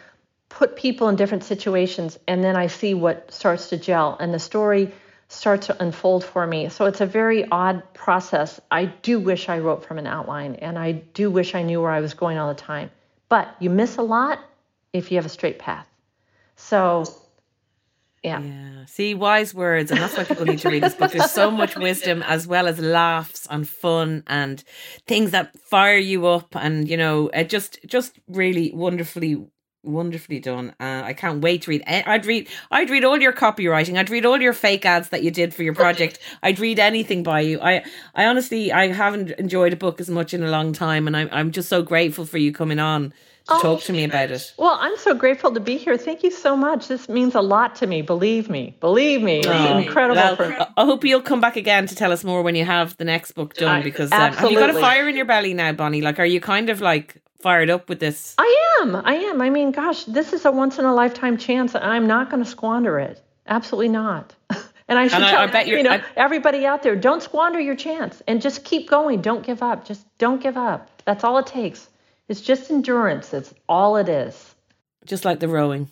[0.49, 4.39] put people in different situations and then I see what starts to gel and the
[4.39, 4.93] story
[5.29, 6.69] starts to unfold for me.
[6.69, 8.61] So it's a very odd process.
[8.71, 11.91] I do wish I wrote from an outline and I do wish I knew where
[11.91, 12.91] I was going all the time.
[13.29, 14.41] But you miss a lot
[14.93, 15.87] if you have a straight path.
[16.57, 17.05] So
[18.23, 18.41] yeah.
[18.41, 18.85] Yeah.
[18.87, 19.91] See, wise words.
[19.91, 21.13] And that's why people need to read this book.
[21.13, 24.63] There's so much wisdom as well as laughs and fun and
[25.07, 29.47] things that fire you up and, you know, it just just really wonderfully
[29.83, 30.75] wonderfully done.
[30.79, 31.83] Uh, I can't wait to read.
[31.87, 32.49] I'd read.
[32.71, 33.97] I'd read all your copywriting.
[33.97, 36.19] I'd read all your fake ads that you did for your project.
[36.43, 37.61] I'd read anything by you.
[37.61, 41.17] I, I honestly, I haven't enjoyed a book as much in a long time, and
[41.17, 43.15] I'm, I'm just so grateful for you coming on
[43.51, 44.53] oh, talk to me about it.
[44.57, 45.97] Well, I'm so grateful to be here.
[45.97, 46.89] Thank you so much.
[46.89, 48.03] This means a lot to me.
[48.03, 48.77] Believe me.
[48.81, 49.39] Believe me.
[49.39, 50.17] It's oh, incredible.
[50.17, 52.97] Well, for- I hope you'll come back again to tell us more when you have
[52.97, 53.83] the next book done.
[53.83, 56.03] Because um, have you got a fire in your belly now, Bonnie?
[56.03, 58.35] Like, are you kind of like fired up with this?
[58.39, 58.97] I am.
[58.97, 59.41] I am.
[59.41, 62.43] I mean, gosh, this is a once in a lifetime chance, and I'm not going
[62.43, 63.21] to squander it.
[63.47, 64.35] Absolutely not.
[64.89, 67.23] and I should and I, tell I bet you know I, everybody out there, don't
[67.23, 69.21] squander your chance, and just keep going.
[69.21, 69.85] Don't give up.
[69.85, 70.89] Just don't give up.
[71.05, 71.89] That's all it takes.
[72.31, 73.31] It's just endurance.
[73.31, 74.55] That's all it is.
[75.05, 75.91] Just like the rowing,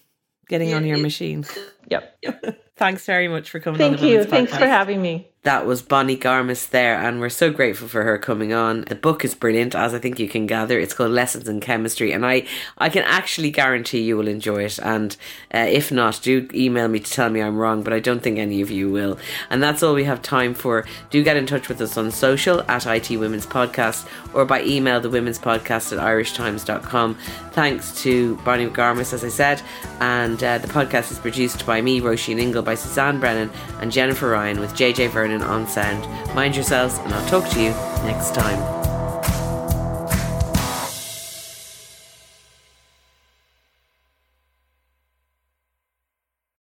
[0.49, 1.45] getting yeah, on your machine.
[1.89, 2.25] Yep.
[2.77, 4.23] Thanks very much for coming Thank you.
[4.23, 5.29] Thanks for having me.
[5.45, 8.83] That was Bonnie Garmus there, and we're so grateful for her coming on.
[8.83, 10.81] The book is brilliant, as I think you can gather.
[10.81, 12.45] It's called Lessons in Chemistry, and I,
[12.77, 14.81] I can actually guarantee you will enjoy it.
[14.81, 15.17] And
[15.55, 18.39] uh, if not, do email me to tell me I'm wrong, but I don't think
[18.39, 19.17] any of you will.
[19.49, 20.85] And that's all we have time for.
[21.11, 25.01] Do get in touch with us on social at IT Women's Podcast or by email,
[25.01, 27.15] the Women's Podcast at irishtimes.com.
[27.53, 29.63] Thanks to Bonnie Garmus, as I said,
[30.01, 34.29] and uh, the podcast is produced by me, Róisín Ingle by Suzanne Brennan and Jennifer
[34.31, 36.07] Ryan with JJ Vernon on sound.
[36.35, 37.71] Mind yourselves, and I'll talk to you
[38.05, 38.98] next time.